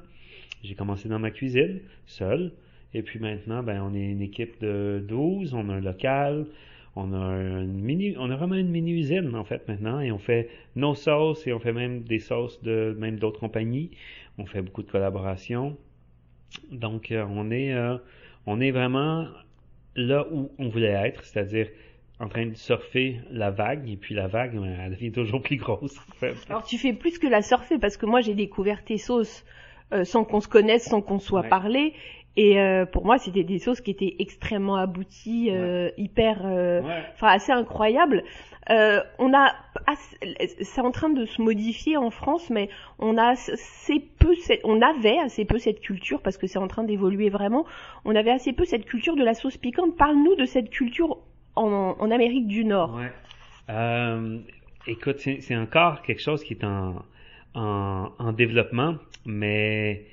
J'ai 0.62 0.74
commencé 0.74 1.08
dans 1.08 1.18
ma 1.18 1.30
cuisine, 1.30 1.80
seul. 2.06 2.52
Et 2.94 3.02
puis 3.02 3.18
maintenant, 3.18 3.62
ben, 3.62 3.82
on 3.82 3.94
est 3.94 4.04
une 4.04 4.22
équipe 4.22 4.60
de 4.60 5.04
12, 5.06 5.52
on 5.54 5.68
a 5.68 5.74
un 5.74 5.80
local, 5.80 6.46
on 6.94 7.12
a 7.12 7.34
une 7.34 7.80
mini, 7.80 8.14
on 8.18 8.30
a 8.30 8.36
vraiment 8.36 8.54
une 8.54 8.68
mini 8.68 8.92
usine 8.92 9.34
en 9.34 9.42
fait 9.42 9.66
maintenant, 9.66 9.98
et 9.98 10.12
on 10.12 10.18
fait 10.18 10.48
nos 10.76 10.94
sauces 10.94 11.44
et 11.48 11.52
on 11.52 11.58
fait 11.58 11.72
même 11.72 12.02
des 12.04 12.20
sauces 12.20 12.62
de 12.62 12.96
même 12.98 13.18
d'autres 13.18 13.40
compagnies. 13.40 13.90
On 14.38 14.46
fait 14.46 14.62
beaucoup 14.62 14.82
de 14.84 14.90
collaborations. 14.90 15.76
Donc, 16.70 17.10
euh, 17.10 17.26
on 17.28 17.50
est, 17.50 17.74
on 18.46 18.60
est 18.60 18.70
vraiment 18.70 19.26
là 19.96 20.26
où 20.30 20.50
on 20.58 20.68
voulait 20.68 20.88
être, 20.88 21.22
c'est-à-dire 21.24 21.68
en 22.20 22.28
train 22.28 22.46
de 22.46 22.54
surfer 22.54 23.20
la 23.30 23.50
vague, 23.50 23.88
et 23.88 23.96
puis 23.96 24.14
la 24.14 24.28
vague, 24.28 24.54
ben, 24.54 24.76
elle 24.84 24.92
devient 24.92 25.12
toujours 25.12 25.42
plus 25.42 25.56
grosse. 25.56 25.98
Alors 26.48 26.64
tu 26.64 26.78
fais 26.78 26.92
plus 26.92 27.18
que 27.18 27.26
la 27.26 27.42
surfer, 27.42 27.78
parce 27.78 27.96
que 27.96 28.06
moi 28.06 28.20
j'ai 28.20 28.34
découvert 28.34 28.84
tes 28.84 28.98
sauces 28.98 29.44
euh, 29.92 30.04
sans 30.04 30.24
qu'on 30.24 30.40
se 30.40 30.48
connaisse, 30.48 30.84
sans 30.84 31.02
qu'on 31.02 31.18
soit 31.18 31.42
parlé, 31.42 31.92
et 32.36 32.60
euh, 32.60 32.86
pour 32.86 33.04
moi 33.04 33.18
c'était 33.18 33.44
des 33.44 33.58
sauces 33.58 33.80
qui 33.80 33.90
étaient 33.90 34.16
extrêmement 34.18 34.76
abouties, 34.76 35.50
euh, 35.50 35.90
hyper, 35.96 36.38
enfin 37.14 37.28
assez 37.28 37.52
incroyables. 37.52 38.24
on 38.68 39.34
a, 39.34 39.54
c'est 40.62 40.80
en 40.80 40.90
train 40.90 41.10
de 41.10 41.24
se 41.26 41.42
modifier 41.42 41.96
en 41.96 42.10
France, 42.10 42.50
mais 42.50 42.68
on 42.98 43.16
a 43.18 43.28
assez 43.28 44.00
peu, 44.18 44.34
on 44.64 44.80
avait 44.80 45.18
assez 45.18 45.44
peu 45.44 45.58
cette 45.58 45.80
culture 45.80 46.22
parce 46.22 46.36
que 46.36 46.46
c'est 46.46 46.58
en 46.58 46.68
train 46.68 46.84
d'évoluer 46.84 47.30
vraiment. 47.30 47.66
On 48.04 48.14
avait 48.16 48.32
assez 48.32 48.52
peu 48.52 48.64
cette 48.64 48.86
culture 48.86 49.16
de 49.16 49.24
la 49.24 49.34
sauce 49.34 49.56
piquante. 49.56 49.96
Parle-nous 49.96 50.34
de 50.36 50.44
cette 50.44 50.70
culture 50.70 51.18
en, 51.56 51.96
en 51.98 52.10
Amérique 52.10 52.46
du 52.46 52.64
Nord. 52.64 52.96
Ouais. 52.96 53.12
Euh, 53.70 54.38
écoute, 54.86 55.18
c'est 55.18 55.56
encore 55.56 56.02
quelque 56.02 56.20
chose 56.20 56.44
qui 56.44 56.54
est 56.54 56.64
en, 56.64 57.02
en, 57.54 58.10
en, 58.18 58.32
développement, 58.32 58.96
mais 59.24 60.04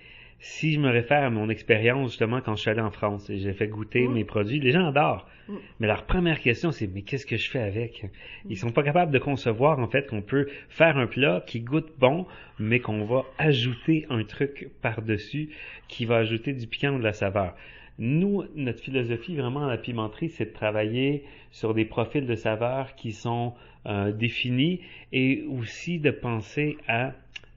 si 0.44 0.74
je 0.74 0.80
me 0.80 0.90
réfère 0.90 1.24
à 1.24 1.30
mon 1.30 1.50
expérience 1.50 2.10
justement 2.10 2.42
quand 2.42 2.56
je 2.56 2.62
suis 2.62 2.72
allé 2.72 2.82
en 2.82 2.90
France 2.90 3.30
et 3.30 3.38
j'ai 3.38 3.54
fait 3.54 3.68
goûter 3.68 4.08
mm. 4.08 4.14
mes 4.14 4.26
produits, 4.26 4.60
les 4.60 4.72
gens 4.72 4.88
adorent. 4.88 5.28
Mm. 5.48 5.54
Mais 5.80 5.88
leur 5.88 6.06
première 6.06 6.40
question 6.40 6.72
c'est 6.72 6.88
mais 6.88 7.04
qu'est-ce 7.04 7.28
que 7.28 7.38
je 7.38 7.50
fais 7.50 7.62
avec? 7.62 8.08
Ils 8.50 8.58
sont 8.58 8.72
pas 8.72 8.82
capables 8.82 9.12
de 9.12 9.20
concevoir 9.20 9.78
en 9.78 9.88
fait 9.88 10.08
qu'on 10.08 10.24
peut 10.24 10.48
faire 10.68 10.98
un 10.98 11.06
plat 11.06 11.44
qui 11.46 11.62
goûte 11.62 11.94
bon, 12.00 12.26
mais 12.58 12.80
qu'on 12.80 13.06
va 13.06 13.24
ajouter 13.38 14.08
un 14.10 14.24
truc 14.24 14.70
par-dessus 14.82 15.50
qui 15.88 16.06
va 16.06 16.18
ajouter 16.18 16.54
du 16.54 16.66
piquant 16.66 16.96
ou 16.96 16.98
de 17.00 17.04
la 17.04 17.14
saveur. 17.14 17.56
Nous, 18.00 18.44
notre 18.56 18.82
philosophie 18.82 19.36
vraiment 19.36 19.66
à 19.66 19.70
la 19.70 19.78
pimenterie, 19.78 20.30
c'est 20.30 20.46
de 20.46 20.54
travailler 20.54 21.24
sur 21.52 21.76
des 21.76 21.86
profils 21.86 22.26
de 22.26 22.36
saveurs 22.36 22.96
qui 22.96 23.12
sont 23.12 23.54
euh, 23.86 24.12
définis 24.12 24.80
et 25.14 25.44
aussi 25.48 26.00
de 26.00 26.10
penser 26.10 26.78
à 26.88 27.12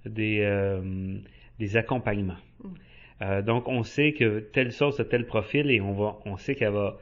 des, 0.05 0.41
euh, 0.41 1.17
des 1.59 1.79
accompagnements. 1.79 2.37
Euh, 3.23 3.43
donc, 3.43 3.69
on 3.69 3.83
sait 3.83 4.13
que 4.13 4.41
telle 4.41 4.73
sauce 4.73 5.01
a 5.01 5.05
tel 5.05 5.27
profil 5.27 5.71
et 5.71 5.81
on 5.81 5.93
va, 5.93 6.19
on 6.25 6.37
sait 6.37 6.55
qu'elle 6.55 6.73
va 6.73 6.99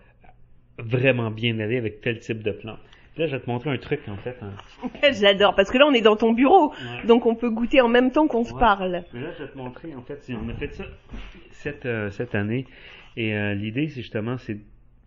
vraiment 0.79 1.31
bien 1.31 1.59
aller 1.59 1.77
avec 1.77 2.01
tel 2.01 2.19
type 2.19 2.43
de 2.43 2.53
plante. 2.53 2.79
Là, 3.17 3.27
je 3.27 3.33
vais 3.33 3.41
te 3.41 3.51
montrer 3.51 3.71
un 3.71 3.77
truc, 3.77 4.01
en 4.09 4.17
fait. 4.17 4.37
Hein. 4.41 4.53
J'adore, 5.13 5.55
parce 5.55 5.71
que 5.71 5.77
là, 5.79 5.87
on 5.87 5.93
est 5.93 6.01
dans 6.01 6.17
ton 6.17 6.33
bureau, 6.33 6.73
donc 7.07 7.27
on 7.27 7.35
peut 7.35 7.51
goûter 7.51 7.83
en 7.83 7.89
même 7.89 8.11
temps 8.11 8.27
qu'on 8.27 8.45
se 8.45 8.55
parle. 8.55 9.05
Mais 9.13 9.21
là, 9.21 9.29
je 9.39 9.45
vais 9.45 9.51
te 9.51 9.59
montrer, 9.59 9.95
en 9.95 10.03
fait, 10.03 10.19
on 10.31 10.49
a 10.49 10.55
fait 10.55 10.73
ça 10.73 10.85
cette, 11.51 11.89
cette 12.11 12.35
année. 12.35 12.67
Et 13.17 13.35
euh, 13.35 13.55
l'idée, 13.55 13.89
c'est 13.89 14.01
justement, 14.01 14.39
c'est 14.39 14.59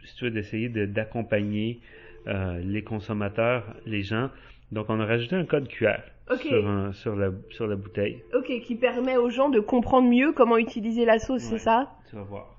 si 0.06 0.16
tu 0.16 0.26
veux, 0.26 0.32
d'essayer 0.32 0.70
d'accompagner 0.70 1.80
euh, 2.28 2.60
les 2.64 2.84
consommateurs, 2.84 3.64
les 3.86 4.04
gens. 4.04 4.30
Donc, 4.72 4.90
on 4.90 5.00
a 5.00 5.06
rajouté 5.06 5.36
un 5.36 5.46
code 5.46 5.68
QR 5.68 6.02
sur, 6.28 6.94
sur, 6.94 7.16
la, 7.16 7.30
sur 7.50 7.68
la 7.68 7.76
bouteille. 7.76 8.24
Ok, 8.34 8.52
qui 8.62 8.76
permet 8.76 9.18
aux 9.18 9.30
gens 9.30 9.50
de 9.50 9.60
comprendre 9.60 10.10
mieux 10.10 10.32
comment 10.34 10.58
utiliser 10.58 11.06
la 11.06 11.20
sauce, 11.20 11.44
c'est 11.44 11.60
ça? 11.60 11.92
Tu 12.10 12.16
vas 12.16 12.24
voir. 12.24 12.56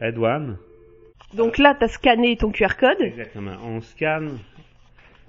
Edouane. 0.00 0.58
Donc 1.34 1.58
là, 1.58 1.74
tu 1.78 1.84
as 1.84 1.88
scanné 1.88 2.36
ton 2.36 2.50
QR 2.50 2.76
code. 2.78 3.00
Exactement. 3.00 3.56
On 3.64 3.80
scanne 3.80 4.38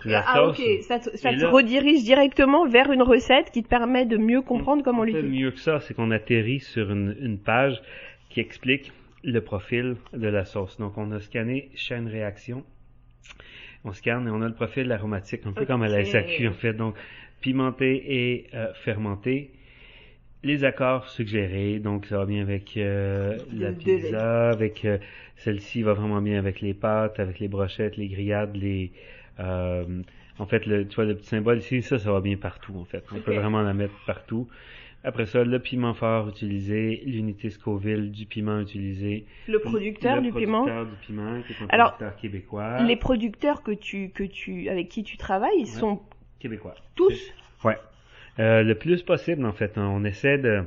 la 0.05 0.23
ah, 0.25 0.47
ok. 0.47 0.61
Ça, 0.81 0.99
te, 0.99 1.15
ça 1.15 1.31
te 1.33 1.45
redirige 1.45 2.03
directement 2.03 2.67
vers 2.67 2.91
une 2.91 3.01
recette 3.01 3.51
qui 3.51 3.63
te 3.63 3.69
permet 3.69 4.05
de 4.05 4.17
mieux 4.17 4.41
comprendre 4.41 4.83
comment 4.83 5.03
l'utiliser. 5.03 5.29
mieux 5.29 5.51
que 5.51 5.59
ça, 5.59 5.79
c'est 5.79 5.93
qu'on 5.93 6.11
atterrit 6.11 6.59
sur 6.59 6.91
une, 6.91 7.15
une 7.19 7.37
page 7.37 7.81
qui 8.29 8.39
explique 8.39 8.91
le 9.23 9.39
profil 9.41 9.95
de 10.11 10.27
la 10.27 10.45
sauce. 10.45 10.77
Donc, 10.77 10.97
on 10.97 11.11
a 11.11 11.19
scanné 11.19 11.69
chaîne 11.75 12.07
réaction. 12.07 12.63
On 13.85 13.91
scanne 13.91 14.27
et 14.27 14.31
on 14.31 14.41
a 14.41 14.47
le 14.47 14.53
profil 14.53 14.91
aromatique, 14.91 15.45
un 15.45 15.51
peu 15.51 15.65
comme 15.65 15.83
à 15.83 15.87
la 15.87 16.05
SAQ, 16.05 16.47
en 16.47 16.53
fait. 16.53 16.73
Donc, 16.73 16.95
pimenté 17.41 18.01
et 18.07 18.47
euh, 18.53 18.73
fermenté. 18.73 19.51
Les 20.43 20.65
accords 20.65 21.07
suggérés, 21.07 21.79
donc 21.79 22.05
ça 22.05 22.17
va 22.17 22.25
bien 22.25 22.41
avec 22.41 22.75
euh, 22.75 23.37
la 23.53 23.71
pizza, 23.71 24.49
avec 24.49 24.83
euh, 24.83 24.97
celle-ci 25.37 25.83
va 25.83 25.93
vraiment 25.93 26.21
bien 26.21 26.37
avec 26.37 26.59
les 26.59 26.73
pâtes, 26.73 27.19
avec 27.19 27.39
les 27.39 27.47
brochettes, 27.47 27.95
les 27.95 28.07
grillades, 28.09 28.55
les 28.55 28.91
en 29.39 30.45
fait 30.45 30.65
le 30.65 30.87
tu 30.87 30.95
vois 30.95 31.05
le 31.05 31.15
petit 31.15 31.27
symbole 31.27 31.59
ici, 31.59 31.81
ça 31.81 31.97
ça 31.97 32.11
va 32.11 32.19
bien 32.19 32.35
partout 32.35 32.73
en 32.77 32.83
fait. 32.83 33.03
On 33.13 33.19
peut 33.19 33.33
vraiment 33.33 33.61
la 33.61 33.73
mettre 33.73 33.93
partout. 34.05 34.49
Après 35.05 35.25
ça, 35.25 35.43
le 35.43 35.59
piment 35.59 35.93
fort 35.93 36.29
utilisé, 36.29 37.03
l'unité 37.05 37.49
Scoville 37.49 38.11
du 38.11 38.25
piment 38.25 38.59
utilisé. 38.59 39.25
Le 39.47 39.59
producteur 39.59 40.21
du 40.21 40.31
piment. 40.31 40.65
Le 40.65 40.71
producteur 40.71 40.85
du 40.85 40.95
piment, 41.05 41.41
qui 41.41 41.53
est 41.53 41.61
un 41.61 41.67
Alors, 41.69 41.97
producteur 41.97 42.21
québécois. 42.21 42.83
Les 42.83 42.95
producteurs 42.95 43.63
que 43.63 43.71
tu, 43.71 44.09
que 44.11 44.23
tu, 44.23 44.69
avec 44.69 44.87
qui 44.87 45.03
tu 45.03 45.17
travailles, 45.17 45.59
ils 45.59 45.67
sont 45.67 46.01
québécois. 46.39 46.75
Tous. 46.95 47.33
Ouais. 47.65 47.77
Euh, 48.39 48.63
le 48.63 48.75
plus 48.75 49.03
possible, 49.03 49.45
en 49.45 49.51
fait. 49.51 49.77
Hein. 49.77 49.89
On 49.93 50.05
essaie 50.05 50.37
de, 50.37 50.63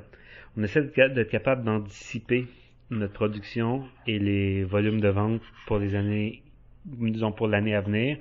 on 0.59 0.62
essaie 0.62 0.83
d'être 0.83 1.31
capable 1.31 1.64
d'anticiper 1.64 2.46
notre 2.90 3.14
production 3.14 3.85
et 4.07 4.18
les 4.18 4.64
volumes 4.64 5.01
de 5.01 5.09
vente 5.09 5.42
pour 5.66 5.79
les 5.79 5.94
années, 5.94 6.42
disons 6.85 7.33
pour 7.33 7.49
l'année 7.49 7.75
à 7.75 7.81
venir. 7.81 8.18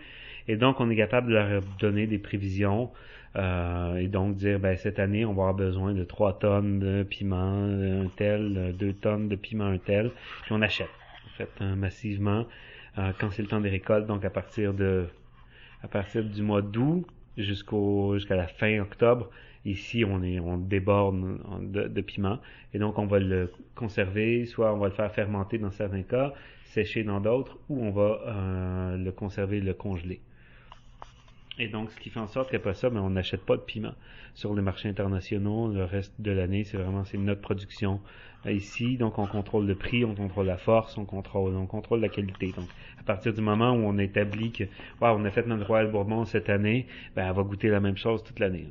Et 0.47 0.56
donc, 0.56 0.80
on 0.80 0.89
est 0.89 0.95
capable 0.95 1.28
de 1.28 1.34
leur 1.34 1.62
donner 1.80 2.08
des 2.08 2.19
prévisions 2.19 2.89
Euh, 3.36 3.98
et 3.98 4.08
donc 4.08 4.38
dire, 4.38 4.60
ben, 4.60 4.78
cette 4.78 5.00
année, 5.00 5.26
on 5.26 5.34
va 5.34 5.43
avoir 5.43 5.54
besoin 5.54 5.93
de 5.93 6.04
3 6.04 6.39
tonnes 6.39 6.80
de 6.80 7.04
piment 7.04 7.65
un 7.65 8.08
tel, 8.15 8.76
2 8.78 8.93
tonnes 8.93 9.28
de 9.28 9.36
piment 9.36 9.65
un 9.65 9.78
tel, 9.78 10.12
puis 10.43 10.54
on 10.54 10.62
achète, 10.62 10.89
en 11.26 11.38
fait, 11.38 11.50
hein, 11.60 11.76
massivement, 11.76 12.45
euh, 12.98 13.12
quand 13.19 13.30
c'est 13.32 13.41
le 13.41 13.48
temps 13.50 13.60
des 13.60 13.69
récoltes, 13.69 14.08
donc 14.08 14.24
à 14.24 14.30
partir 14.30 14.74
de 14.74 15.08
à 15.84 15.88
partir 15.88 16.24
du 16.24 16.41
mois 16.41 16.62
d'août 16.62 17.06
jusqu'au 17.38 18.13
jusqu'à 18.15 18.36
la 18.36 18.48
fin 18.48 18.80
octobre, 18.80 19.30
ici 19.65 20.06
on 20.06 20.24
est 20.24 20.39
on 20.39 20.58
déborde 20.58 21.21
de, 21.71 21.88
de 21.88 22.02
piment. 22.02 22.39
Et 22.74 22.80
donc 22.80 22.98
on 22.98 23.06
va 23.06 23.19
le 23.19 23.52
conserver, 23.76 24.45
soit 24.45 24.74
on 24.74 24.78
va 24.78 24.88
le 24.88 24.93
faire 24.93 25.12
fermenter 25.12 25.58
dans 25.58 25.71
certains 25.71 26.04
cas, 26.04 26.34
sécher 26.63 27.04
dans 27.04 27.19
d'autres, 27.19 27.58
ou 27.69 27.84
on 27.84 27.91
va 27.91 28.21
euh, 28.28 28.98
le 28.98 29.12
conserver, 29.12 29.60
le 29.60 29.74
congeler. 29.74 30.21
Et 31.57 31.67
donc, 31.67 31.91
ce 31.91 31.99
qui 31.99 32.09
fait 32.09 32.19
en 32.19 32.27
sorte 32.27 32.51
qu'après 32.51 32.73
ça, 32.73 32.89
ben, 32.89 32.99
on 32.99 33.11
n'achète 33.11 33.45
pas 33.45 33.55
de 33.55 33.61
piment 33.61 33.93
sur 34.33 34.53
les 34.53 34.61
marchés 34.61 34.89
internationaux. 34.89 35.69
Le 35.69 35.85
reste 35.85 36.13
de 36.19 36.31
l'année, 36.31 36.65
c'est 36.65 36.77
vraiment 36.77 37.05
c'est 37.05 37.17
notre 37.17 37.41
production 37.41 38.01
euh, 38.45 38.51
ici. 38.51 38.97
Donc, 38.97 39.17
on 39.19 39.25
contrôle 39.25 39.65
le 39.65 39.75
prix, 39.75 40.03
on 40.03 40.15
contrôle 40.15 40.47
la 40.47 40.57
force, 40.57 40.97
on 40.97 41.05
contrôle, 41.05 41.55
on 41.55 41.65
contrôle 41.65 42.01
la 42.01 42.09
qualité. 42.09 42.51
Donc, 42.55 42.67
à 42.99 43.03
partir 43.03 43.33
du 43.33 43.41
moment 43.41 43.71
où 43.71 43.85
on 43.85 43.97
établit 43.97 44.51
que, 44.51 44.65
wow, 44.99 45.15
on 45.17 45.23
a 45.23 45.31
fait 45.31 45.47
notre 45.47 45.65
Royal 45.65 45.89
Bourbon 45.89 46.25
cette 46.25 46.49
année, 46.49 46.87
ben, 47.15 47.25
elle 47.27 47.35
va 47.35 47.43
goûter 47.43 47.69
la 47.69 47.79
même 47.79 47.97
chose 47.97 48.21
toute 48.23 48.39
l'année. 48.39 48.67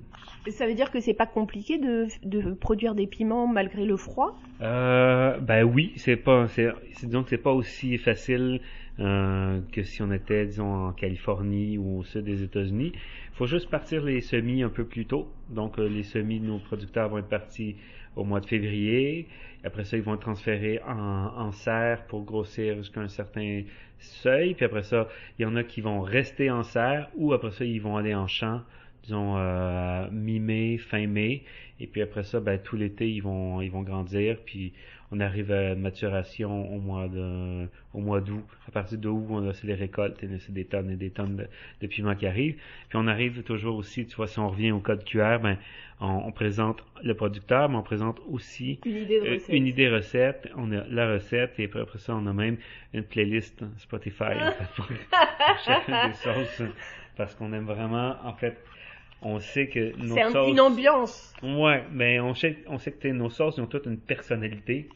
Ça 0.51 0.67
veut 0.67 0.75
dire 0.75 0.91
que 0.91 1.01
c'est 1.01 1.15
pas 1.15 1.27
compliqué 1.27 1.79
de, 1.79 2.07
de 2.23 2.53
produire 2.53 2.95
des 2.95 3.07
piments 3.07 3.47
malgré 3.47 3.87
le 3.87 3.97
froid? 3.97 4.39
Euh, 4.61 5.39
Ben 5.39 5.65
oui, 5.65 5.95
c'est 5.97 6.17
pas, 6.17 6.49
c'est, 6.49 6.69
disons 7.03 7.23
que 7.23 7.31
c'est 7.31 7.39
pas 7.39 7.53
aussi 7.53 7.97
facile 7.97 8.61
euh, 9.01 9.61
que 9.73 9.83
si 9.83 10.03
on 10.03 10.13
était, 10.13 10.47
disons, 10.47 10.89
en 10.89 10.93
Californie 10.93 11.79
ou 11.79 11.99
au 11.99 12.05
sud 12.05 12.25
des 12.25 12.43
États-Unis. 12.43 12.93
Il 12.95 13.37
faut 13.37 13.47
juste 13.47 13.69
partir 13.69 14.05
les 14.05 14.21
semis 14.21 14.63
un 14.63 14.69
peu 14.69 14.85
plus 14.85 15.07
tôt. 15.07 15.29
Donc, 15.51 15.79
euh, 15.79 15.89
les 15.89 16.05
semis 16.05 16.39
de 16.39 16.47
nos 16.47 16.59
producteurs 16.59 17.09
vont 17.09 17.19
être 17.19 17.29
partis 17.29 17.77
au 18.15 18.25
mois 18.25 18.41
de 18.41 18.47
février. 18.47 19.27
Après 19.65 19.85
ça, 19.85 19.97
ils 19.97 20.03
vont 20.03 20.15
être 20.15 20.21
transférés 20.21 20.81
en, 20.87 20.95
en 21.37 21.51
serre 21.51 22.07
pour 22.07 22.25
grossir 22.25 22.77
jusqu'à 22.77 23.01
un 23.01 23.09
certain 23.09 23.63
seuil. 23.99 24.55
Puis 24.55 24.65
après 24.65 24.83
ça, 24.83 25.09
il 25.39 25.43
y 25.43 25.47
en 25.47 25.57
a 25.57 25.65
qui 25.65 25.81
vont 25.81 26.01
rester 26.01 26.51
en 26.51 26.63
serre 26.63 27.11
ou 27.17 27.33
après 27.33 27.51
ça, 27.51 27.65
ils 27.65 27.81
vont 27.81 27.97
aller 27.97 28.15
en 28.15 28.29
champ 28.29 28.61
disons 29.05 29.37
euh, 29.37 30.09
mi-mai, 30.11 30.79
fin 30.79 31.07
mai, 31.07 31.43
et 31.81 31.87
puis 31.87 32.03
après 32.03 32.23
ça, 32.23 32.41
ben, 32.41 32.59
tout 32.59 32.77
l'été 32.77 33.11
ils 33.11 33.21
vont 33.21 33.61
ils 33.61 33.71
vont 33.71 33.83
grandir, 33.83 34.39
puis 34.45 34.73
on 35.11 35.21
arrive 35.21 35.53
à 35.53 35.75
maturation 35.75 36.73
au 36.75 36.79
mois 36.79 37.09
de 37.09 37.67
au 37.93 38.01
mois 38.01 38.21
d'août. 38.21 38.45
À 38.69 38.71
partir 38.71 38.99
d'août, 38.99 39.27
on 39.29 39.49
a 39.49 39.53
c'est 39.53 39.67
les 39.67 39.75
récoltes, 39.75 40.23
et 40.23 40.29
c'est 40.39 40.53
des 40.53 40.65
tonnes 40.65 40.91
et 40.91 40.97
des 40.97 41.11
tonnes 41.11 41.47
de, 41.81 41.87
piments 41.87 42.15
qui 42.15 42.27
arrivent. 42.27 42.57
Puis 42.89 42.99
on 42.99 43.07
arrive 43.07 43.43
toujours 43.43 43.77
aussi, 43.77 44.07
tu 44.07 44.17
vois, 44.17 44.29
si 44.29 44.39
on 44.39 44.49
revient 44.49 44.73
au 44.73 44.81
code 44.81 45.05
QR, 45.05 45.39
ben 45.43 45.59
on, 46.01 46.33
présente 46.33 46.85
le 47.03 47.15
producteur, 47.15 47.69
mais 47.69 47.77
on 47.77 47.83
présente 47.83 48.21
aussi 48.31 48.79
une 48.85 48.97
idée 48.97 49.21
de 49.21 49.31
recette. 49.35 49.55
une 49.55 49.67
idée 49.67 49.89
recette. 49.89 50.49
On 50.57 50.73
a 50.73 50.85
la 50.89 51.13
recette 51.13 51.59
et 51.59 51.71
après 51.73 51.99
ça, 51.99 52.15
on 52.15 52.27
a 52.27 52.33
même 52.33 52.57
une 52.93 53.05
playlist 53.05 53.65
Spotify 53.79 54.35
pour 54.77 54.89
chacune 55.65 55.95
des 56.09 56.15
sauces 56.15 56.63
parce 57.17 57.35
qu'on 57.35 57.53
aime 57.53 57.67
vraiment 57.67 58.17
en 58.25 58.35
fait 58.35 58.57
on 59.25 59.41
sait 59.41 59.69
que 59.69 59.97
nos 59.97 60.15
c'est 60.15 60.31
sauces... 60.31 60.51
une 60.51 60.61
ambiance. 60.61 61.35
Ouais, 61.43 61.83
mais 61.93 62.21
on 62.21 62.35
sait, 62.35 62.59
on 62.67 62.79
sait 62.79 62.93
que 62.93 63.09
nos 63.09 63.31
sauces 63.31 63.59
ont 63.59 63.67
toutes 63.67 63.87
une 63.87 63.99
personnalité. 63.99 64.89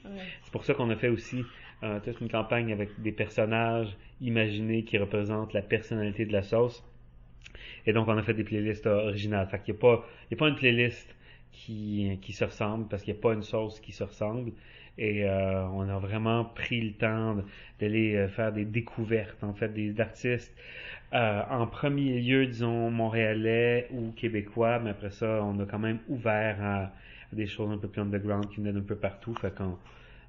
C'est 0.43 0.53
pour 0.53 0.65
ça 0.65 0.75
qu'on 0.75 0.91
a 0.91 0.97
fait 0.97 1.09
aussi 1.09 1.45
euh, 1.83 1.99
toute 2.01 2.21
une 2.21 2.29
campagne 2.29 2.73
avec 2.73 3.01
des 3.01 3.13
personnages 3.13 3.97
imaginés 4.21 4.85
qui 4.85 4.99
représentent 4.99 5.53
la 5.53 5.63
personnalité 5.63 6.27
de 6.27 6.33
la 6.33 6.43
sauce. 6.43 6.85
Et 7.87 7.93
donc, 7.93 8.09
on 8.09 8.19
a 8.19 8.23
fait 8.23 8.35
des 8.35 8.45
playlists 8.45 8.87
originales. 8.87 9.49
Fait 9.49 9.63
qu'il 9.63 9.75
n'y 9.75 9.79
a 9.79 9.81
pas, 9.81 10.05
il 10.29 10.35
y 10.35 10.37
a 10.37 10.39
pas 10.39 10.49
une 10.49 10.57
playlist 10.57 11.17
qui, 11.53 12.19
qui 12.21 12.33
se 12.33 12.45
ressemble 12.45 12.87
parce 12.89 13.03
qu'il 13.03 13.15
n'y 13.15 13.21
a 13.21 13.23
pas 13.23 13.33
une 13.33 13.43
sauce 13.43 13.81
qui 13.81 13.93
se 13.93 14.05
ressemble. 14.05 14.53
Et 14.99 15.25
euh, 15.25 15.65
on 15.69 15.89
a 15.89 15.99
vraiment 15.99 16.45
pris 16.45 16.81
le 16.81 16.93
temps 16.93 17.37
d'aller 17.79 18.17
euh, 18.17 18.29
faire 18.29 18.53
des 18.53 18.65
découvertes, 18.65 19.43
en 19.45 19.55
fait, 19.55 19.73
des 19.73 20.01
artistes 20.01 20.53
euh, 21.15 21.43
en 21.51 21.67
premier 21.67 22.21
lieu, 22.21 22.47
disons, 22.47 22.91
montréalais 22.91 23.89
ou 23.93 24.13
québécois, 24.13 24.79
mais 24.79 24.91
après 24.91 25.11
ça, 25.11 25.43
on 25.43 25.59
a 25.61 25.65
quand 25.65 25.79
même 25.79 26.01
ouvert 26.09 26.63
à, 26.63 26.93
des 27.33 27.47
choses 27.47 27.71
un 27.71 27.79
peu 27.79 27.89
plus 27.89 28.03
underground 28.03 28.49
qui 28.49 28.57
venaient 28.57 28.73
d'un 28.73 28.83
peu 28.83 28.97
partout. 28.97 29.35
Fait 29.35 29.55
qu'on 29.55 29.79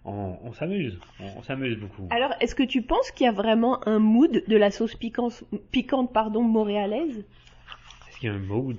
on, 0.06 0.54
s'amuse, 0.54 0.98
on, 1.20 1.42
s'amuse 1.44 1.78
beaucoup. 1.78 2.08
Alors, 2.12 2.34
est-ce 2.40 2.56
que 2.56 2.64
tu 2.64 2.82
penses 2.82 3.12
qu'il 3.12 3.26
y 3.26 3.30
a 3.30 3.34
vraiment 3.34 3.86
un 3.88 4.00
mood 4.00 4.44
de 4.48 4.58
la 4.58 4.72
sauce 4.72 4.96
piquante, 4.96 5.44
piquante 5.72 6.14
pardon, 6.14 6.44
montréalaise? 6.44 7.26
Est-ce 8.08 8.20
qu'il 8.20 8.30
y 8.30 8.32
a 8.32 8.36
un 8.36 8.40
mood? 8.40 8.78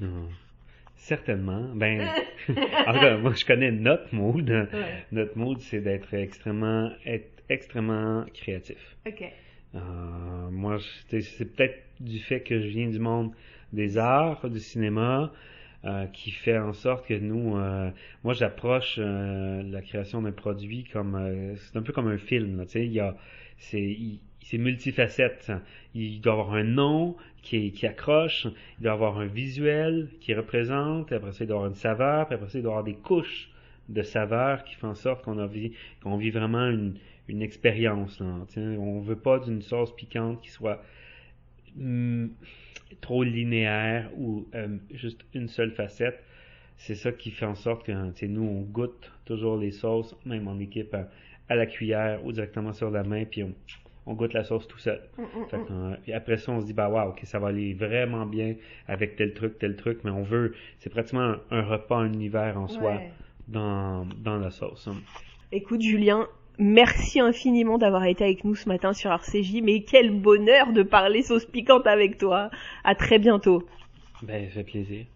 Certainement. 0.96 1.68
Ben, 1.74 2.08
en 2.48 2.92
tout 2.94 3.00
cas, 3.00 3.16
moi, 3.18 3.32
je 3.34 3.44
connais 3.44 3.72
notre 3.72 4.14
mood. 4.14 4.68
Notre 5.12 5.36
mood, 5.36 5.60
c'est 5.60 5.80
d'être 5.80 6.14
extrêmement, 6.14 6.90
être 7.04 7.42
extrêmement 7.50 8.24
créatif. 8.32 8.96
Ok. 9.06 9.24
Euh, 9.74 10.50
moi, 10.50 10.78
c'est 11.08 11.44
peut-être 11.54 11.78
du 12.00 12.18
fait 12.18 12.40
que 12.40 12.60
je 12.60 12.66
viens 12.66 12.88
du 12.88 12.98
monde 12.98 13.32
des 13.72 13.98
arts, 13.98 14.48
du 14.50 14.58
cinéma, 14.58 15.32
euh, 15.84 16.06
qui 16.06 16.30
fait 16.30 16.58
en 16.58 16.72
sorte 16.72 17.06
que 17.06 17.14
nous, 17.14 17.56
euh, 17.56 17.90
moi, 18.24 18.34
j'approche 18.34 18.96
euh, 18.98 19.62
la 19.62 19.80
création 19.80 20.22
d'un 20.22 20.32
produit 20.32 20.84
comme, 20.84 21.14
euh, 21.14 21.54
c'est 21.56 21.76
un 21.78 21.82
peu 21.82 21.92
comme 21.92 22.08
un 22.08 22.18
film. 22.18 22.64
Tu 22.66 22.72
sais, 22.72 22.86
il 22.86 22.92
y 22.92 23.00
a, 23.00 23.16
c'est, 23.58 23.96
c'est 24.42 24.58
multifacette. 24.58 25.52
Il 25.94 26.20
doit 26.20 26.34
avoir 26.34 26.54
un 26.54 26.64
nom 26.64 27.16
qui, 27.42 27.72
qui 27.72 27.86
accroche, 27.86 28.46
il 28.78 28.82
doit 28.82 28.92
avoir 28.92 29.18
un 29.18 29.26
visuel 29.26 30.08
qui 30.20 30.34
représente, 30.34 31.12
après 31.12 31.32
ça, 31.32 31.44
il 31.44 31.46
doit 31.46 31.56
avoir 31.56 31.70
une 31.70 31.76
saveur, 31.76 32.30
après 32.30 32.48
ça, 32.48 32.58
il 32.58 32.62
doit 32.62 32.72
avoir 32.72 32.84
des 32.84 32.94
couches 32.94 33.50
de 33.88 34.02
saveurs 34.02 34.64
qui 34.64 34.74
font 34.76 34.88
en 34.88 34.94
sorte 34.94 35.24
qu'on 35.24 35.38
a 35.38 35.46
vit, 35.46 35.72
qu'on 36.02 36.16
vit 36.16 36.30
vraiment 36.30 36.68
une, 36.68 36.94
une 37.28 37.42
expérience. 37.42 38.20
On 38.20 39.00
veut 39.00 39.18
pas 39.18 39.38
d'une 39.38 39.62
sauce 39.62 39.94
piquante 39.94 40.40
qui 40.42 40.50
soit 40.50 40.82
hmm, 41.76 42.28
trop 43.00 43.22
linéaire 43.22 44.10
ou 44.16 44.46
euh, 44.54 44.76
juste 44.92 45.24
une 45.34 45.48
seule 45.48 45.72
facette. 45.72 46.22
C'est 46.76 46.94
ça 46.94 47.12
qui 47.12 47.30
fait 47.30 47.46
en 47.46 47.54
sorte 47.54 47.84
que 47.84 48.26
nous, 48.26 48.42
on 48.42 48.62
goûte 48.62 49.12
toujours 49.26 49.58
les 49.58 49.70
sauces, 49.70 50.16
même 50.24 50.48
en 50.48 50.58
équipe, 50.58 50.96
à, 51.48 51.54
la 51.54 51.66
cuillère 51.66 52.24
ou 52.24 52.32
directement 52.32 52.72
sur 52.72 52.90
la 52.90 53.02
main, 53.02 53.24
puis 53.24 53.44
on, 54.06 54.14
goûte 54.14 54.32
la 54.32 54.44
sauce 54.44 54.66
tout 54.66 54.78
seul. 54.78 55.00
Mm, 55.18 55.22
mm, 55.22 55.96
mm. 56.08 56.12
après 56.14 56.38
ça, 56.38 56.52
on 56.52 56.60
se 56.60 56.66
dit, 56.66 56.72
bah 56.72 56.88
ok, 57.06 57.20
ça 57.24 57.38
va 57.38 57.48
aller 57.48 57.74
vraiment 57.74 58.24
bien 58.24 58.54
avec 58.88 59.16
tel 59.16 59.34
truc, 59.34 59.58
tel 59.58 59.76
truc, 59.76 60.00
mais 60.04 60.10
on 60.10 60.22
veut, 60.22 60.54
c'est 60.78 60.90
pratiquement 60.90 61.36
un, 61.50 61.62
repas, 61.62 61.98
un 61.98 62.12
univers 62.12 62.58
en 62.58 62.66
soi 62.66 63.00
dans, 63.46 64.06
dans 64.18 64.38
la 64.38 64.50
sauce. 64.50 64.88
Écoute, 65.52 65.82
Julien, 65.82 66.28
Merci 66.62 67.20
infiniment 67.20 67.78
d'avoir 67.78 68.04
été 68.04 68.22
avec 68.22 68.44
nous 68.44 68.54
ce 68.54 68.68
matin 68.68 68.92
sur 68.92 69.10
RCJ, 69.10 69.62
mais 69.62 69.82
quel 69.82 70.10
bonheur 70.10 70.74
de 70.74 70.82
parler 70.82 71.22
sauce 71.22 71.46
piquante 71.46 71.86
avec 71.86 72.18
toi. 72.18 72.50
À 72.84 72.94
très 72.94 73.18
bientôt. 73.18 73.62
Ben, 74.22 74.46
ça 74.48 74.56
fait 74.56 74.64
plaisir. 74.64 75.06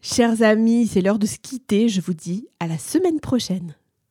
Chers 0.00 0.42
amis, 0.42 0.86
c'est 0.86 1.00
l'heure 1.00 1.18
de 1.18 1.26
se 1.26 1.38
quitter. 1.40 1.88
Je 1.88 2.00
vous 2.00 2.14
dis 2.14 2.46
à 2.60 2.68
la 2.68 2.78
semaine 2.78 3.18
prochaine. 3.18 3.74